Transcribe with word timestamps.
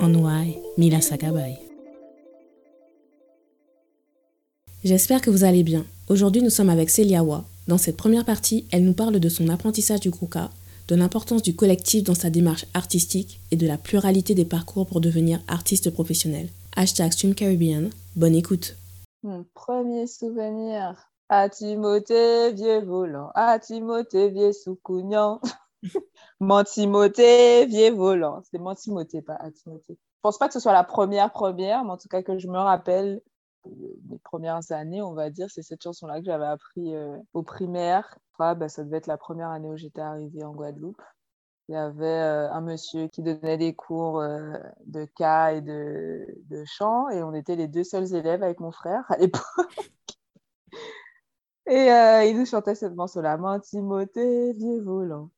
Onwai 0.00 0.58
Mila 0.78 1.00
Sakabay. 1.00 1.58
J'espère 4.84 5.20
que 5.20 5.30
vous 5.30 5.44
allez 5.44 5.62
bien. 5.62 5.84
Aujourd'hui, 6.08 6.42
nous 6.42 6.50
sommes 6.50 6.70
avec 6.70 6.90
Céliawa. 6.90 7.44
Dans 7.68 7.78
cette 7.78 7.96
première 7.96 8.24
partie, 8.24 8.66
elle 8.72 8.84
nous 8.84 8.94
parle 8.94 9.20
de 9.20 9.28
son 9.28 9.48
apprentissage 9.48 10.00
du 10.00 10.10
Kruka, 10.10 10.50
de 10.88 10.94
l'importance 10.96 11.42
du 11.42 11.54
collectif 11.54 12.02
dans 12.02 12.14
sa 12.14 12.30
démarche 12.30 12.66
artistique 12.74 13.40
et 13.50 13.56
de 13.56 13.66
la 13.66 13.78
pluralité 13.78 14.34
des 14.34 14.44
parcours 14.44 14.86
pour 14.86 15.00
devenir 15.00 15.40
artiste 15.46 15.90
professionnel. 15.90 16.48
Hashtag 16.74 17.12
Stream 17.12 17.34
Caribbean. 17.34 17.90
Bonne 18.16 18.34
écoute. 18.34 18.76
Mon 19.22 19.44
premier 19.54 20.06
souvenir. 20.06 21.10
À 21.28 21.48
Timothée, 21.48 22.52
vieux 22.52 22.80
volant. 22.80 23.30
À 23.34 23.58
Timothée, 23.58 24.30
vieux. 24.30 24.50
Timothée, 26.64 27.66
vieux 27.66 27.92
volant. 27.92 28.42
C'est 28.50 28.58
Timothée, 28.76 29.22
pas 29.22 29.38
Timothée. 29.50 29.94
Je 29.94 30.20
pense 30.28 30.38
pas 30.38 30.46
que 30.46 30.54
ce 30.54 30.60
soit 30.60 30.72
la 30.72 30.84
première 30.84 31.32
première, 31.32 31.84
mais 31.84 31.90
en 31.90 31.96
tout 31.96 32.08
cas 32.08 32.22
que 32.22 32.38
je 32.38 32.46
me 32.48 32.58
rappelle 32.58 33.20
euh, 33.66 33.70
mes 34.08 34.18
premières 34.18 34.70
années, 34.70 35.02
on 35.02 35.14
va 35.14 35.30
dire, 35.30 35.48
c'est 35.50 35.62
cette 35.62 35.82
chanson-là 35.82 36.20
que 36.20 36.26
j'avais 36.26 36.46
appris 36.46 36.94
euh, 36.94 37.16
au 37.32 37.42
primaire. 37.42 38.18
bah, 38.38 38.68
ça 38.68 38.84
devait 38.84 38.98
être 38.98 39.06
la 39.06 39.16
première 39.16 39.50
année 39.50 39.68
où 39.68 39.76
j'étais 39.76 40.00
arrivée 40.00 40.44
en 40.44 40.52
Guadeloupe. 40.52 41.02
Il 41.68 41.74
y 41.74 41.78
avait 41.78 42.06
euh, 42.06 42.52
un 42.52 42.60
monsieur 42.60 43.08
qui 43.08 43.22
donnait 43.22 43.58
des 43.58 43.74
cours 43.74 44.20
de 44.20 45.04
cas 45.16 45.52
et 45.52 45.60
de, 45.60 46.64
chant, 46.66 47.08
et 47.08 47.22
on 47.22 47.34
était 47.34 47.56
les 47.56 47.68
deux 47.68 47.84
seuls 47.84 48.14
élèves 48.14 48.42
avec 48.42 48.60
mon 48.60 48.72
frère 48.72 49.04
à 49.08 49.16
l'époque. 49.16 49.42
et 51.66 51.88
il 52.28 52.36
nous 52.38 52.46
chantait 52.46 52.74
cette 52.74 52.94
chanson-là, 52.94 53.60
Timothée, 53.60 54.52
vieux 54.54 54.82
volant. 54.82 55.30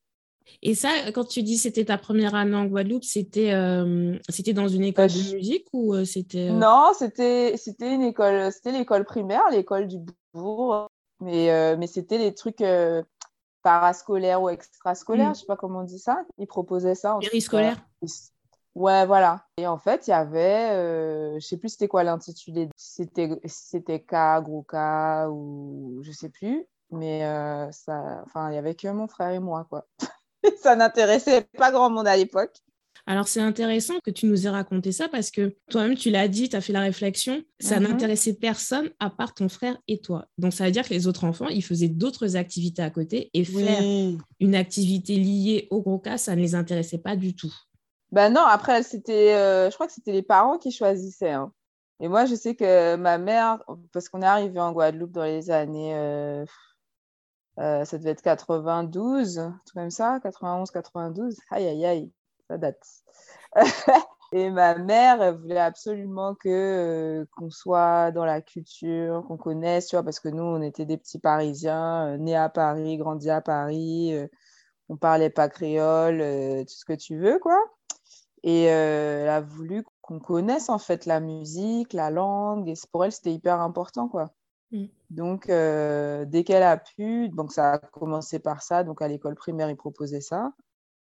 Et 0.61 0.75
ça, 0.75 0.89
quand 1.13 1.25
tu 1.25 1.43
dis 1.43 1.57
c'était 1.57 1.85
ta 1.85 1.97
première 1.97 2.35
année 2.35 2.55
en 2.55 2.65
Guadeloupe, 2.65 3.03
c'était 3.03 3.53
euh, 3.53 4.17
c'était 4.29 4.53
dans 4.53 4.67
une 4.67 4.83
école 4.83 5.09
de 5.09 5.35
musique 5.35 5.67
ou 5.73 5.93
euh, 5.93 6.05
c'était 6.05 6.49
euh? 6.49 6.53
Non, 6.53 6.91
c'était 6.97 7.57
c'était 7.57 7.93
une 7.93 8.01
école, 8.01 8.51
c'était 8.51 8.71
l'école 8.71 9.05
primaire, 9.05 9.43
l'école 9.51 9.87
du 9.87 9.99
bourg, 10.33 10.87
mais 11.19 11.77
mais 11.77 11.87
c'était 11.87 12.17
les 12.17 12.33
trucs 12.33 12.63
parascolaires 13.63 14.41
ou 14.41 14.49
extrascolaires, 14.49 15.31
mm. 15.31 15.35
je 15.35 15.39
sais 15.41 15.45
pas 15.45 15.57
comment 15.57 15.79
on 15.79 15.83
dit 15.83 15.99
ça. 15.99 16.23
Ils 16.37 16.47
proposaient 16.47 16.95
ça. 16.95 17.17
Périscolaire. 17.19 17.77
Ouais, 18.75 19.05
voilà. 19.05 19.45
Et 19.57 19.67
en 19.67 19.77
fait, 19.77 20.07
il 20.07 20.09
y 20.09 20.13
avait, 20.13 21.39
je 21.39 21.45
sais 21.45 21.57
plus 21.57 21.69
c'était 21.69 21.87
quoi 21.87 22.03
l'intitulé, 22.03 22.69
c'était 22.75 23.39
c'était 23.45 24.01
K, 24.01 24.41
gros 24.41 24.63
K 24.63 24.75
ou 25.29 25.99
je 26.01 26.11
sais 26.11 26.29
plus, 26.29 26.65
mais 26.91 27.21
ça, 27.71 28.23
enfin, 28.25 28.51
il 28.51 28.55
y 28.55 28.57
avait 28.57 28.75
que 28.75 28.87
mon 28.87 29.07
frère 29.07 29.31
et 29.31 29.39
moi, 29.39 29.65
quoi. 29.69 29.85
ça 30.61 30.75
n'intéressait 30.75 31.41
pas 31.57 31.71
grand 31.71 31.89
monde 31.89 32.07
à 32.07 32.17
l'époque. 32.17 32.53
Alors, 33.07 33.27
c'est 33.27 33.41
intéressant 33.41 33.93
que 34.03 34.09
tu 34.09 34.25
nous 34.25 34.47
aies 34.47 34.49
raconté 34.49 34.91
ça 34.91 35.07
parce 35.07 35.29
que 35.29 35.55
toi-même, 35.69 35.95
tu 35.95 36.09
l'as 36.09 36.27
dit, 36.27 36.49
tu 36.49 36.55
as 36.55 36.61
fait 36.61 36.73
la 36.73 36.81
réflexion, 36.81 37.43
ça 37.59 37.79
mhm. 37.79 37.87
n'intéressait 37.87 38.33
personne 38.33 38.89
à 38.99 39.11
part 39.11 39.35
ton 39.35 39.47
frère 39.47 39.77
et 39.87 39.99
toi. 39.99 40.25
Donc, 40.39 40.53
ça 40.53 40.65
veut 40.65 40.71
dire 40.71 40.87
que 40.87 40.93
les 40.93 41.05
autres 41.05 41.23
enfants, 41.23 41.47
ils 41.47 41.63
faisaient 41.63 41.87
d'autres 41.87 42.35
activités 42.35 42.81
à 42.81 42.89
côté 42.89 43.29
et 43.35 43.43
faire 43.43 43.83
une 44.39 44.55
activité 44.55 45.17
liée 45.17 45.67
au 45.69 45.81
gros 45.81 45.99
cas, 45.99 46.17
ça 46.17 46.35
ne 46.35 46.41
les 46.41 46.55
intéressait 46.55 46.97
pas 46.97 47.15
du 47.15 47.35
tout. 47.35 47.53
Ben 48.11 48.31
non, 48.31 48.41
après, 48.41 48.81
c'était, 48.81 49.35
euh, 49.35 49.69
je 49.69 49.75
crois 49.75 49.87
que 49.87 49.93
c'était 49.93 50.13
les 50.13 50.23
parents 50.23 50.57
qui 50.57 50.71
choisissaient. 50.71 51.31
Hein. 51.31 51.51
Et 51.99 52.07
moi, 52.07 52.25
je 52.25 52.35
sais 52.35 52.55
que 52.55 52.95
ma 52.95 53.17
mère, 53.17 53.63
parce 53.93 54.09
qu'on 54.09 54.21
est 54.21 54.25
arrivé 54.25 54.59
en 54.59 54.71
Guadeloupe 54.71 55.11
dans 55.11 55.23
les 55.23 55.51
années, 55.51 55.93
euh, 55.95 56.45
euh, 57.59 57.85
ça 57.85 57.97
devait 57.97 58.11
être 58.11 58.21
92, 58.21 59.51
tout 59.65 59.73
comme 59.73 59.89
ça, 59.89 60.19
91, 60.21 60.71
92. 60.71 61.37
Aïe, 61.51 61.67
aïe, 61.67 61.85
aïe, 61.85 62.11
ça 62.49 62.57
date. 62.57 62.83
Et 64.31 64.49
ma 64.49 64.75
mère, 64.75 65.21
elle 65.21 65.35
voulait 65.35 65.59
absolument 65.59 66.35
que 66.35 66.49
euh, 66.49 67.25
qu'on 67.37 67.49
soit 67.49 68.11
dans 68.11 68.25
la 68.25 68.41
culture, 68.41 69.23
qu'on 69.27 69.37
connaisse, 69.37 69.87
tu 69.87 69.95
vois, 69.95 70.03
parce 70.03 70.19
que 70.19 70.27
nous, 70.29 70.43
on 70.43 70.61
était 70.61 70.85
des 70.85 70.97
petits 70.97 71.19
Parisiens, 71.19 72.15
euh, 72.15 72.17
nés 72.17 72.35
à 72.35 72.49
Paris, 72.49 72.97
grandis 72.97 73.29
à 73.29 73.41
Paris, 73.41 74.13
on 74.89 74.97
parlait 74.97 75.29
pas 75.29 75.47
créole, 75.49 76.17
tout 76.65 76.75
ce 76.75 76.85
que 76.85 76.93
tu 76.93 77.17
veux, 77.17 77.39
quoi. 77.39 77.57
Et 78.43 78.63
elle 78.63 79.29
a 79.29 79.41
voulu 79.41 79.83
qu'on 80.01 80.19
connaisse 80.19 80.69
en 80.69 80.79
fait 80.79 81.05
la 81.05 81.19
musique, 81.19 81.93
la 81.93 82.11
langue, 82.11 82.67
et 82.69 82.73
pour 82.91 83.05
elle, 83.05 83.11
c'était 83.11 83.33
hyper 83.33 83.61
important, 83.61 84.07
quoi. 84.09 84.31
Mm. 84.75 84.87
Donc, 85.09 85.49
euh, 85.49 86.25
dès 86.25 86.43
qu'elle 86.43 86.63
a 86.63 86.77
pu, 86.77 87.29
donc 87.29 87.51
ça 87.51 87.73
a 87.73 87.77
commencé 87.77 88.39
par 88.39 88.61
ça. 88.61 88.83
Donc, 88.83 89.01
à 89.01 89.07
l'école 89.07 89.35
primaire, 89.35 89.69
ils 89.69 89.77
proposaient 89.77 90.21
ça. 90.21 90.53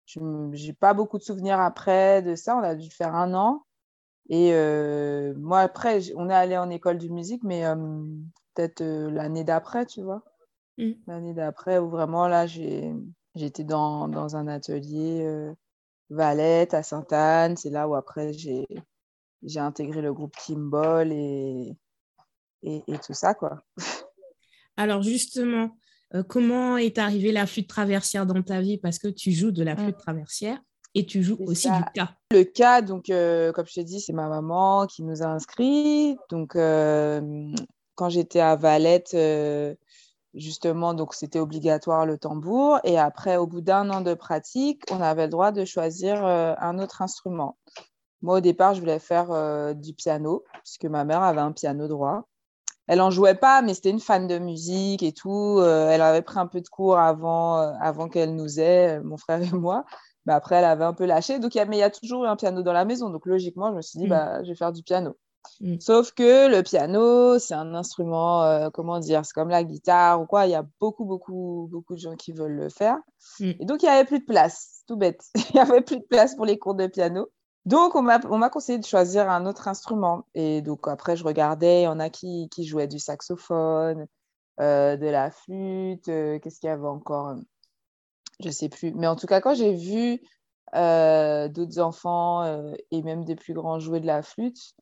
Je 0.05 0.19
n'ai 0.19 0.73
pas 0.73 0.93
beaucoup 0.93 1.17
de 1.17 1.23
souvenirs 1.23 1.59
après 1.59 2.21
de 2.21 2.35
ça. 2.35 2.55
On 2.55 2.63
a 2.63 2.75
dû 2.75 2.89
faire 2.89 3.13
un 3.15 3.33
an. 3.33 3.65
Et 4.29 4.53
euh, 4.53 5.33
moi, 5.37 5.59
après, 5.59 5.99
on 6.15 6.29
est 6.29 6.33
allé 6.33 6.57
en 6.57 6.69
école 6.69 6.97
de 6.97 7.07
musique, 7.09 7.43
mais 7.43 7.65
euh, 7.65 7.75
peut-être 8.53 8.81
l'année 8.83 9.43
d'après, 9.43 9.85
tu 9.85 10.01
vois. 10.01 10.23
Mm. 10.77 10.91
L'année 11.07 11.33
d'après, 11.33 11.77
où 11.79 11.89
vraiment, 11.89 12.27
là, 12.27 12.45
j'étais 12.47 13.63
dans, 13.63 14.07
dans, 14.07 14.35
un 14.37 14.47
atelier 14.47 15.53
Valette 16.09 16.73
à 16.73 16.83
Sainte-Anne. 16.83 17.57
C'est 17.57 17.69
là 17.69 17.89
où 17.89 17.95
après, 17.95 18.31
j'ai 18.31 19.59
intégré 19.59 20.01
le 20.01 20.13
groupe 20.13 20.35
Kimball 20.37 21.11
et 21.11 21.75
et, 22.63 22.81
tout 23.05 23.13
ça, 23.13 23.33
quoi. 23.33 23.61
Alors 24.77 25.01
justement, 25.01 25.71
euh, 26.13 26.23
comment 26.23 26.77
est 26.77 26.97
arrivée 26.97 27.31
la 27.31 27.47
flûte 27.47 27.67
traversière 27.67 28.25
dans 28.25 28.41
ta 28.41 28.61
vie? 28.61 28.77
Parce 28.77 28.99
que 28.99 29.07
tu 29.07 29.31
joues 29.31 29.51
de 29.51 29.63
la 29.63 29.75
flûte 29.75 29.97
mm. 29.97 30.01
traversière 30.01 30.59
et 30.93 31.05
tu 31.05 31.23
joues 31.23 31.37
aussi 31.39 31.69
du 31.69 31.83
cas. 31.93 32.11
Le 32.31 32.43
cas, 32.43 32.81
donc, 32.81 33.09
euh, 33.09 33.51
comme 33.51 33.65
je 33.65 33.73
t'ai 33.73 33.83
dit, 33.83 33.99
c'est 33.99 34.13
ma 34.13 34.29
maman 34.29 34.87
qui 34.87 35.03
nous 35.03 35.21
a 35.23 35.27
inscrits. 35.27 36.17
Donc, 36.29 36.55
euh, 36.55 37.51
quand 37.95 38.09
j'étais 38.09 38.39
à 38.39 38.55
Valette, 38.55 39.15
justement, 40.33 40.93
donc 40.93 41.13
c'était 41.13 41.39
obligatoire 41.39 42.05
le 42.05 42.17
tambour. 42.17 42.79
Et 42.83 42.97
après, 42.97 43.37
au 43.37 43.47
bout 43.47 43.61
d'un 43.61 43.89
an 43.89 44.01
de 44.01 44.13
pratique, 44.13 44.83
on 44.91 45.01
avait 45.01 45.25
le 45.25 45.31
droit 45.31 45.51
de 45.51 45.65
choisir 45.65 46.23
un 46.23 46.79
autre 46.79 47.01
instrument. 47.01 47.57
Moi, 48.21 48.37
au 48.37 48.41
départ, 48.41 48.75
je 48.75 48.79
voulais 48.79 48.99
faire 48.99 49.75
du 49.75 49.93
piano, 49.93 50.43
puisque 50.63 50.85
ma 50.85 51.05
mère 51.05 51.23
avait 51.23 51.41
un 51.41 51.51
piano 51.51 51.87
droit 51.87 52.27
elle 52.87 53.01
en 53.01 53.11
jouait 53.11 53.35
pas, 53.35 53.61
mais 53.61 53.73
c'était 53.73 53.89
une 53.89 53.99
fan 53.99 54.27
de 54.27 54.39
musique 54.39 55.03
et 55.03 55.11
tout. 55.11 55.59
Euh, 55.59 55.89
elle 55.89 56.01
avait 56.01 56.21
pris 56.21 56.39
un 56.39 56.47
peu 56.47 56.61
de 56.61 56.67
cours 56.67 56.97
avant, 56.97 57.59
euh, 57.59 57.73
avant 57.81 58.07
qu'elle 58.07 58.33
nous 58.33 58.59
ait, 58.59 58.97
euh, 58.97 59.03
mon 59.03 59.17
frère 59.17 59.41
et 59.41 59.51
moi. 59.51 59.85
Mais 60.25 60.33
après, 60.33 60.55
elle 60.55 60.65
avait 60.65 60.85
un 60.85 60.93
peu 60.93 61.05
lâché. 61.05 61.39
Donc, 61.39 61.55
y 61.55 61.59
a, 61.59 61.65
mais 61.65 61.77
il 61.77 61.79
y 61.81 61.83
a 61.83 61.89
toujours 61.89 62.23
eu 62.23 62.27
un 62.27 62.35
piano 62.35 62.61
dans 62.61 62.73
la 62.73 62.85
maison. 62.85 63.09
Donc, 63.09 63.25
logiquement, 63.25 63.71
je 63.71 63.75
me 63.75 63.81
suis 63.81 63.99
dit, 63.99 64.05
mm. 64.05 64.09
bah, 64.09 64.43
je 64.43 64.49
vais 64.49 64.55
faire 64.55 64.71
du 64.71 64.83
piano. 64.83 65.17
Mm. 65.61 65.79
Sauf 65.79 66.11
que 66.11 66.49
le 66.49 66.63
piano, 66.63 67.39
c'est 67.39 67.53
un 67.53 67.73
instrument, 67.75 68.69
comment 68.71 68.99
dire, 68.99 69.25
c'est 69.25 69.33
comme 69.33 69.49
la 69.49 69.63
guitare 69.63 70.21
ou 70.21 70.25
quoi. 70.25 70.45
Il 70.45 70.51
y 70.51 70.55
a 70.55 70.65
beaucoup, 70.79 71.05
beaucoup, 71.05 71.69
beaucoup 71.71 71.95
de 71.95 71.99
gens 71.99 72.15
qui 72.15 72.33
veulent 72.33 72.57
le 72.57 72.69
faire. 72.69 72.97
Mm. 73.39 73.51
Et 73.59 73.65
donc, 73.65 73.83
il 73.83 73.85
n'y 73.85 73.91
avait 73.91 74.05
plus 74.05 74.19
de 74.19 74.25
place, 74.25 74.83
tout 74.87 74.97
bête. 74.97 75.23
il 75.35 75.55
n'y 75.55 75.59
avait 75.59 75.81
plus 75.81 75.97
de 75.97 76.05
place 76.09 76.35
pour 76.35 76.45
les 76.45 76.57
cours 76.57 76.75
de 76.75 76.87
piano. 76.87 77.27
Donc, 77.67 77.95
on 77.95 78.01
m'a 78.01 78.49
conseillé 78.49 78.79
de 78.79 78.85
choisir 78.85 79.29
un 79.29 79.45
autre 79.45 79.67
instrument. 79.67 80.25
Et 80.35 80.61
donc, 80.61 80.87
après, 80.87 81.17
je 81.17 81.25
regardais, 81.25 81.81
il 81.81 81.83
y 81.83 81.87
en 81.87 81.99
a 81.99 82.09
qui, 82.09 82.47
jouaient 82.59 82.87
du 82.87 82.97
saxophone, 82.97 84.07
euh, 84.61 84.95
de 84.95 85.05
la 85.07 85.31
flûte, 85.31 86.07
euh, 86.07 86.39
qu'est-ce 86.39 86.61
qu'il 86.61 86.69
y 86.69 86.71
avait 86.71 86.87
encore? 86.87 87.35
Je 88.39 88.47
ne 88.47 88.53
sais 88.53 88.69
plus. 88.69 88.93
Mais 88.93 89.05
en 89.05 89.17
tout 89.17 89.27
cas, 89.27 89.41
quand 89.41 89.53
j'ai 89.53 89.73
vu 89.73 90.21
euh, 90.75 91.49
d'autres 91.49 91.79
enfants 91.79 92.71
et 92.89 93.01
même 93.01 93.25
des 93.25 93.35
plus 93.35 93.53
grands 93.53 93.79
jouer 93.79 93.99
de 93.99 94.07
la 94.07 94.21
flûte, 94.21 94.73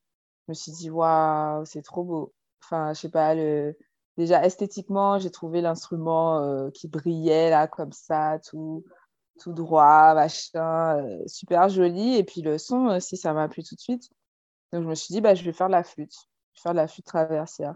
je 0.46 0.50
me 0.50 0.54
suis 0.54 0.72
dit, 0.72 0.92
waouh, 0.92 1.66
c'est 1.66 1.82
trop 1.82 2.04
beau. 2.04 2.34
Enfin, 2.64 2.94
je 2.94 3.00
sais 3.00 3.10
pas, 3.10 3.34
le... 3.34 3.76
déjà 4.16 4.46
esthétiquement, 4.46 5.18
j'ai 5.18 5.32
trouvé 5.32 5.62
l'instrument 5.62 6.70
qui 6.72 6.88
brillait 6.88 7.50
là, 7.50 7.68
comme 7.68 7.94
ça, 7.94 8.38
tout 8.48 8.84
tout 9.40 9.54
droit, 9.54 10.14
machin, 10.14 10.98
euh, 11.04 11.24
super 11.28 11.70
joli. 11.70 12.16
Et 12.16 12.24
puis 12.24 12.42
le 12.42 12.58
son 12.58 12.88
aussi, 12.88 13.18
ça 13.18 13.34
m'a 13.34 13.48
plu 13.48 13.64
tout 13.64 13.76
de 13.76 13.80
suite. 13.80 14.10
Donc 14.72 14.84
je 14.84 14.88
me 14.88 14.96
suis 14.96 15.14
dit, 15.14 15.22
bah, 15.22 15.36
je 15.36 15.44
vais 15.44 15.54
faire 15.54 15.68
de 15.68 15.74
la 15.74 15.84
flûte. 15.84 16.14
Je 16.54 16.60
vais 16.60 16.64
faire 16.64 16.72
de 16.74 16.78
la 16.78 16.88
flûte 16.88 17.06
traversière. 17.06 17.76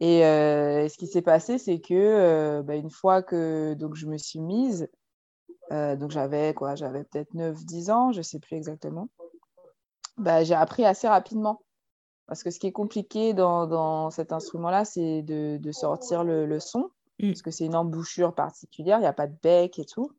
Et 0.00 0.24
euh, 0.24 0.88
ce 0.88 0.98
qui 0.98 1.06
s'est 1.06 1.22
passé, 1.22 1.58
c'est 1.58 1.80
que 1.80 1.94
euh, 1.94 2.62
bah, 2.62 2.74
une 2.76 2.90
fois 2.90 3.22
que 3.22 3.74
donc, 3.74 3.94
je 3.94 4.06
me 4.06 4.18
suis 4.18 4.40
mise, 4.40 4.88
donc 5.70 6.10
j'avais 6.10 6.54
quoi, 6.54 6.74
j'avais 6.74 7.04
peut-être 7.04 7.34
9-10 7.34 7.90
ans, 7.90 8.12
je 8.12 8.18
ne 8.18 8.22
sais 8.22 8.38
plus 8.38 8.54
exactement. 8.56 9.08
bah, 10.18 10.44
j'ai 10.44 10.54
appris 10.54 10.84
assez 10.84 11.08
rapidement. 11.08 11.62
Parce 12.26 12.42
que 12.42 12.50
ce 12.50 12.58
qui 12.58 12.66
est 12.66 12.72
compliqué 12.72 13.34
dans, 13.34 13.66
dans 13.66 14.10
cet 14.10 14.32
instrument-là, 14.32 14.84
c'est 14.84 15.22
de, 15.22 15.58
de, 15.58 15.72
sortir 15.72 16.24
le, 16.24 16.46
le 16.46 16.60
son, 16.60 16.90
mm. 17.20 17.28
parce 17.28 17.42
que 17.42 17.50
c'est 17.50 17.66
une 17.66 17.76
embouchure 17.76 18.34
particulière, 18.34 18.98
il 18.98 19.02
n'y 19.02 19.06
a 19.06 19.12
pas 19.12 19.26
de 19.26 19.36
bec 19.42 19.78
et 19.78 19.84
tout. 19.84 20.10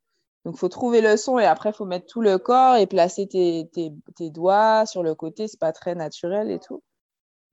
Donc, 0.45 0.55
il 0.55 0.59
faut 0.59 0.69
trouver 0.69 1.01
le 1.01 1.17
son 1.17 1.39
et 1.39 1.45
après, 1.45 1.71
il 1.71 1.75
faut 1.75 1.85
mettre 1.85 2.05
tout 2.05 2.21
le 2.21 2.37
corps 2.37 2.75
et 2.75 2.85
placer 2.85 3.27
tes, 3.27 4.29
doigts 4.29 4.85
sur 4.85 5.01
le 5.01 5.15
côté. 5.15 5.47
Ce 5.47 5.55
n'est 5.55 5.59
pas 5.59 5.73
très 5.73 5.95
naturel 5.95 6.51
et 6.51 6.59
tout. 6.59 6.83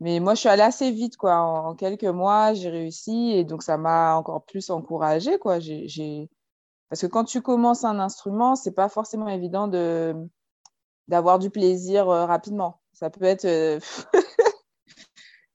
Mais 0.00 0.20
moi, 0.20 0.34
je 0.34 0.40
suis 0.40 0.48
allée 0.50 0.62
assez 0.62 0.90
vite, 0.90 1.16
quoi. 1.16 1.36
En, 1.36 1.74
quelques 1.74 2.04
mois, 2.04 2.52
j'ai 2.54 2.68
réussi 2.68 3.32
et 3.32 3.44
donc 3.44 3.62
ça 3.62 3.78
m'a 3.78 4.16
encore 4.16 4.44
plus 4.44 4.68
encouragée, 4.70 5.38
quoi. 5.38 5.58
J'ai, 5.58 6.28
Parce 6.90 7.00
que 7.00 7.06
quand 7.06 7.24
tu 7.24 7.40
commences 7.40 7.84
un 7.84 7.98
instrument, 7.98 8.56
c'est 8.56 8.72
pas 8.72 8.88
forcément 8.88 9.28
évident 9.28 9.68
de 9.68 10.14
d'avoir 11.08 11.38
du 11.38 11.50
plaisir 11.50 12.08
euh, 12.10 12.26
rapidement. 12.26 12.80
Ça 12.92 13.10
peut 13.10 13.24
être 13.24 13.44
euh, 13.46 13.80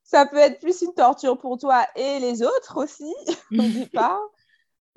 ça 0.04 0.26
peut 0.26 0.38
être 0.38 0.60
plus 0.60 0.82
une 0.82 0.94
torture 0.94 1.38
pour 1.38 1.58
toi 1.58 1.86
et 1.96 2.20
les 2.20 2.42
autres 2.42 2.78
aussi, 2.78 3.14
n'oublie 3.52 3.88
pas. 3.88 4.20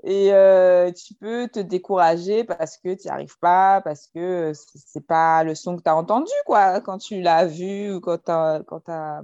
Et 0.03 0.33
euh, 0.33 0.91
tu 0.93 1.15
peux 1.15 1.49
te 1.49 1.61
décourager 1.61 2.45
parce 2.45 2.79
que 2.79 2.95
tu 2.95 3.07
n'y 3.07 3.11
arrives 3.11 3.39
pas, 3.39 3.83
parce 3.83 4.07
que 4.07 4.53
c'est 4.55 5.07
pas 5.07 5.45
le 5.45 5.55
son 5.55 5.77
que 5.77 5.83
tu 5.83 5.91
as 5.91 5.97
entendu 5.97 6.33
quoi, 6.47 6.81
quand 6.81 6.99
tu 6.99 7.21
l'as 7.21 7.47
vu 7.47 7.93
ou 7.93 8.01
quand 8.01 8.19
tu 8.25 8.31
as, 8.31 9.23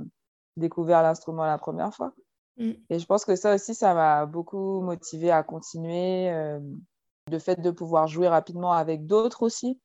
découvert 0.56 1.02
l'instrument 1.02 1.44
la 1.44 1.58
première 1.58 1.94
fois. 1.94 2.12
Mm. 2.58 2.73
Et 2.90 2.99
je 2.99 3.06
pense 3.06 3.25
que 3.25 3.37
ça 3.37 3.55
aussi, 3.55 3.75
ça 3.75 3.94
m'a 3.94 4.26
beaucoup 4.26 4.81
motivé 4.81 5.31
à 5.31 5.43
continuer. 5.43 6.31
Euh, 6.31 6.61
le 7.31 7.38
fait 7.38 7.61
de 7.61 7.70
pouvoir 7.70 8.06
jouer 8.06 8.28
rapidement 8.28 8.73
avec 8.73 9.06
d'autres 9.06 9.43
aussi, 9.43 9.81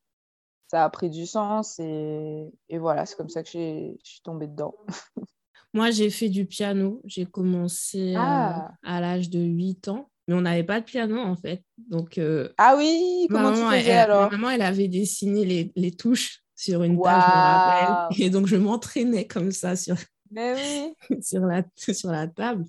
ça 0.68 0.84
a 0.84 0.90
pris 0.90 1.10
du 1.10 1.26
sens. 1.26 1.78
Et, 1.78 2.52
et 2.68 2.78
voilà, 2.78 3.04
c'est 3.06 3.16
comme 3.16 3.28
ça 3.28 3.42
que 3.42 3.48
je 3.48 3.94
suis 4.02 4.22
tombée 4.22 4.46
dedans. 4.46 4.74
Moi, 5.74 5.90
j'ai 5.90 6.10
fait 6.10 6.28
du 6.28 6.46
piano. 6.46 7.00
J'ai 7.04 7.26
commencé 7.26 8.14
ah. 8.16 8.70
à 8.82 9.00
l'âge 9.00 9.30
de 9.30 9.40
8 9.40 9.88
ans 9.88 10.10
mais 10.32 10.38
on 10.38 10.42
n'avait 10.42 10.64
pas 10.64 10.80
de 10.80 10.84
piano 10.86 11.18
en 11.18 11.36
fait. 11.36 11.62
Donc, 11.76 12.16
euh, 12.16 12.48
ah 12.56 12.74
oui, 12.78 13.26
comment 13.30 13.52
tu 13.52 13.78
faisais 13.78 13.92
alors 13.92 14.30
Ma 14.30 14.38
maman, 14.38 14.50
elle 14.50 14.62
avait 14.62 14.88
dessiné 14.88 15.44
les, 15.44 15.72
les 15.76 15.92
touches 15.92 16.40
sur 16.56 16.82
une 16.82 17.00
table, 17.00 17.22
je 17.22 17.26
me 17.26 17.42
rappelle. 17.42 18.22
Et 18.22 18.30
donc, 18.30 18.46
je 18.46 18.56
m'entraînais 18.56 19.26
comme 19.26 19.52
ça 19.52 19.76
sur, 19.76 19.96
oui. 20.30 20.94
sur, 21.22 21.40
la, 21.40 21.62
sur 21.76 22.10
la 22.10 22.28
table. 22.28 22.64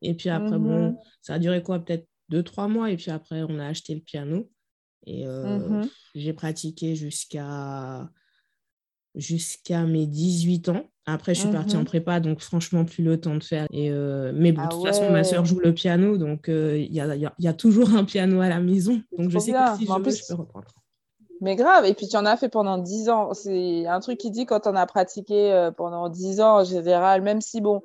Et 0.00 0.14
puis 0.14 0.30
après, 0.30 0.58
bon, 0.58 0.90
mhm. 0.90 0.96
ça 1.20 1.34
a 1.34 1.38
duré 1.38 1.62
quoi 1.62 1.78
Peut-être 1.80 2.06
deux, 2.28 2.42
trois 2.42 2.68
mois. 2.68 2.90
Et 2.90 2.96
puis 2.96 3.10
après, 3.10 3.42
on 3.42 3.58
a 3.58 3.66
acheté 3.66 3.94
le 3.94 4.00
piano. 4.00 4.50
Et 5.06 5.26
euh, 5.26 5.58
mhm. 5.58 5.88
j'ai 6.14 6.32
pratiqué 6.32 6.96
jusqu'à 6.96 8.08
jusqu'à 9.14 9.84
mes 9.84 10.06
18 10.06 10.70
ans. 10.70 10.90
Après, 11.04 11.34
je 11.34 11.40
suis 11.40 11.50
partie 11.50 11.74
en 11.76 11.80
mhm. 11.80 11.86
prépa, 11.86 12.20
donc 12.20 12.40
franchement, 12.40 12.84
plus 12.84 13.02
le 13.02 13.20
temps 13.20 13.34
de 13.34 13.42
faire. 13.42 13.66
Et 13.72 13.90
euh, 13.90 14.32
Mais 14.34 14.52
bon, 14.52 14.62
de 14.62 14.66
ah 14.66 14.70
toute 14.70 14.86
façon, 14.86 15.10
ma 15.10 15.24
soeur 15.24 15.44
joue 15.44 15.58
le 15.58 15.74
piano, 15.74 16.16
donc 16.16 16.48
euh, 16.48 16.78
il 16.78 16.94
y, 16.94 17.00
a, 17.00 17.16
y, 17.16 17.48
a, 17.48 17.52
toujours 17.52 17.94
un 17.94 18.04
piano 18.04 18.40
à 18.40 18.48
la 18.48 18.60
maison. 18.60 19.02
Donc 19.18 19.30
je 19.30 19.38
sais 19.38 19.52
que 19.52 19.76
si 19.78 19.86
je 19.86 19.92
veux, 19.92 20.10
je 20.10 20.26
peux 20.28 20.34
reprendre. 20.34 20.68
Mais 21.40 21.56
grave, 21.56 21.84
et 21.86 21.94
puis 21.94 22.06
tu 22.06 22.16
en 22.16 22.24
as 22.24 22.36
fait 22.36 22.48
pendant 22.48 22.78
10 22.78 23.08
ans. 23.08 23.34
C'est 23.34 23.84
un 23.86 23.98
truc 23.98 24.16
qui 24.18 24.30
dit 24.30 24.46
quand 24.46 24.68
on 24.68 24.76
a 24.76 24.86
pratiqué 24.86 25.52
euh, 25.52 25.72
pendant 25.72 26.08
10 26.08 26.40
ans 26.40 26.60
en 26.60 26.64
général, 26.64 27.20
même 27.20 27.40
si 27.40 27.60
bon, 27.60 27.82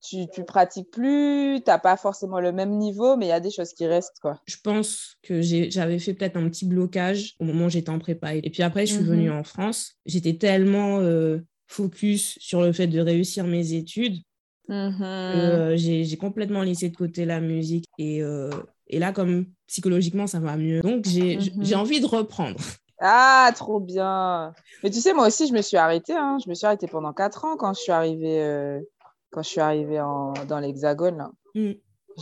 tu, 0.00 0.18
ne 0.18 0.42
pratiques 0.44 0.90
plus, 0.90 1.60
tu 1.64 1.70
n'as 1.70 1.78
pas 1.78 1.96
forcément 1.96 2.38
le 2.38 2.52
même 2.52 2.78
niveau, 2.78 3.16
mais 3.16 3.26
il 3.26 3.30
y 3.30 3.32
a 3.32 3.40
des 3.40 3.50
choses 3.50 3.72
qui 3.72 3.86
restent. 3.86 4.20
quoi. 4.20 4.40
Je 4.46 4.56
pense 4.62 5.16
que 5.24 5.40
j'avais 5.42 5.98
fait 5.98 6.14
peut-être 6.14 6.36
un 6.36 6.48
petit 6.48 6.64
blocage 6.64 7.34
au 7.40 7.44
moment 7.44 7.66
où 7.66 7.70
j'étais 7.70 7.90
en 7.90 7.98
prépa. 7.98 8.34
Et 8.34 8.50
puis 8.50 8.62
après, 8.62 8.86
je 8.86 8.94
suis 8.94 9.04
venue 9.04 9.30
mhm. 9.30 9.38
en 9.38 9.44
France. 9.44 9.94
J'étais 10.06 10.34
tellement 10.34 11.00
euh, 11.00 11.40
focus 11.66 12.38
sur 12.40 12.62
le 12.62 12.72
fait 12.72 12.86
de 12.86 13.00
réussir 13.00 13.44
mes 13.44 13.72
études 13.72 14.22
mhm. 14.68 15.02
euh, 15.02 15.76
j'ai 15.76 16.16
complètement 16.16 16.62
laissé 16.62 16.88
de 16.88 16.96
côté 16.96 17.24
la 17.24 17.40
musique. 17.40 17.86
Et, 17.98 18.22
euh, 18.22 18.50
et 18.88 18.98
là, 18.98 19.12
comme 19.12 19.46
psychologiquement, 19.66 20.26
ça 20.26 20.40
va 20.40 20.56
mieux. 20.56 20.80
Donc, 20.80 21.04
j'ai 21.06 21.38
mhm. 21.38 21.74
envie 21.74 22.00
de 22.00 22.06
reprendre. 22.06 22.58
Ah, 23.04 23.50
trop 23.56 23.80
bien. 23.80 24.54
Mais 24.84 24.90
tu 24.90 25.00
sais, 25.00 25.12
moi 25.12 25.26
aussi, 25.26 25.48
je 25.48 25.52
me 25.52 25.60
suis 25.60 25.76
arrêtée. 25.76 26.14
Hein. 26.14 26.38
Je 26.44 26.48
me 26.48 26.54
suis 26.54 26.66
arrêtée 26.66 26.86
pendant 26.86 27.12
quatre 27.12 27.44
ans 27.44 27.56
quand 27.56 27.74
je 27.74 27.80
suis 27.80 27.90
arrivée 27.90 28.80
quand 29.32 29.42
je 29.42 29.48
suis 29.48 29.60
arrivée 29.60 30.00
en, 30.00 30.34
dans 30.46 30.60
l'Hexagone. 30.60 31.30
Mm. 31.54 31.72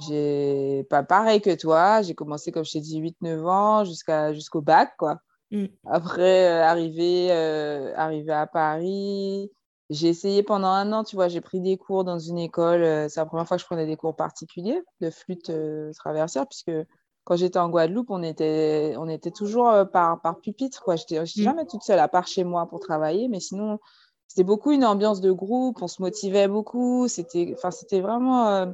J'ai 0.06 0.86
pas 0.88 1.02
pareil 1.02 1.40
que 1.40 1.54
toi, 1.54 2.00
j'ai 2.02 2.14
commencé 2.14 2.52
comme 2.52 2.64
je 2.64 2.72
t'ai 2.72 2.80
dit 2.80 3.02
8-9 3.02 3.44
ans 3.46 3.84
jusqu'au 3.84 4.60
bac 4.60 4.94
quoi. 4.96 5.18
Mm. 5.50 5.66
Après 5.86 6.48
euh, 6.48 6.64
arrivé 6.64 7.28
euh, 7.30 7.92
à 7.96 8.46
Paris, 8.46 9.50
j'ai 9.90 10.08
essayé 10.08 10.42
pendant 10.42 10.68
un 10.68 10.92
an, 10.92 11.02
tu 11.02 11.16
vois, 11.16 11.28
j'ai 11.28 11.40
pris 11.40 11.60
des 11.60 11.76
cours 11.76 12.04
dans 12.04 12.18
une 12.18 12.38
école, 12.38 12.82
euh, 12.82 13.08
c'est 13.08 13.20
la 13.20 13.26
première 13.26 13.48
fois 13.48 13.56
que 13.56 13.62
je 13.62 13.66
prenais 13.66 13.86
des 13.86 13.96
cours 13.96 14.14
particuliers 14.14 14.80
de 15.00 15.10
flûte 15.10 15.50
traversière 15.96 16.46
puisque 16.46 16.72
quand 17.24 17.36
j'étais 17.36 17.58
en 17.58 17.68
Guadeloupe, 17.68 18.10
on 18.10 18.22
était, 18.22 18.94
on 18.96 19.08
était 19.08 19.30
toujours 19.30 19.72
par, 19.92 20.20
par 20.20 20.40
pupitre. 20.40 20.84
Je 20.88 20.92
n'étais 20.92 21.20
mm. 21.20 21.44
jamais 21.44 21.66
toute 21.66 21.82
seule, 21.82 21.98
à 21.98 22.08
part 22.08 22.26
chez 22.26 22.44
moi 22.44 22.66
pour 22.66 22.80
travailler. 22.80 23.28
Mais 23.28 23.40
sinon, 23.40 23.78
c'était 24.26 24.42
beaucoup 24.42 24.72
une 24.72 24.84
ambiance 24.84 25.20
de 25.20 25.30
groupe, 25.30 25.82
on 25.82 25.86
se 25.86 26.00
motivait 26.00 26.48
beaucoup. 26.48 27.08
C'était, 27.08 27.54
c'était 27.70 28.00
vraiment. 28.00 28.72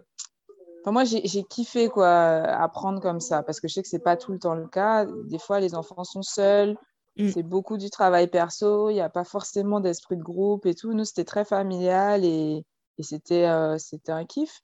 Euh, 0.86 0.90
enfin, 0.90 0.92
moi, 0.92 1.04
j'ai, 1.04 1.42
kiffé 1.44 1.88
quoi, 1.88 2.08
apprendre 2.08 3.00
comme 3.00 3.20
ça 3.20 3.42
parce 3.42 3.60
que 3.60 3.68
je 3.68 3.74
sais 3.74 3.82
que 3.82 3.88
c'est 3.88 3.98
pas 3.98 4.16
tout 4.16 4.32
le 4.32 4.38
temps 4.38 4.54
le 4.54 4.68
cas. 4.68 5.06
Des 5.24 5.38
fois, 5.38 5.60
les 5.60 5.74
enfants 5.74 6.04
sont 6.04 6.22
seuls. 6.22 6.76
Mm. 7.16 7.28
C'est 7.30 7.42
beaucoup 7.42 7.76
du 7.76 7.90
travail 7.90 8.28
perso. 8.28 8.90
Il 8.90 8.94
n'y 8.94 9.00
a 9.00 9.08
pas 9.08 9.24
forcément 9.24 9.80
d'esprit 9.80 10.16
de 10.16 10.22
groupe 10.22 10.66
et 10.66 10.74
tout. 10.74 10.92
Nous, 10.92 11.04
c'était 11.04 11.24
très 11.24 11.44
familial 11.44 12.24
et, 12.24 12.64
et 12.98 13.02
c'était, 13.02 13.46
euh, 13.46 13.76
un 14.08 14.24
kiff. 14.24 14.60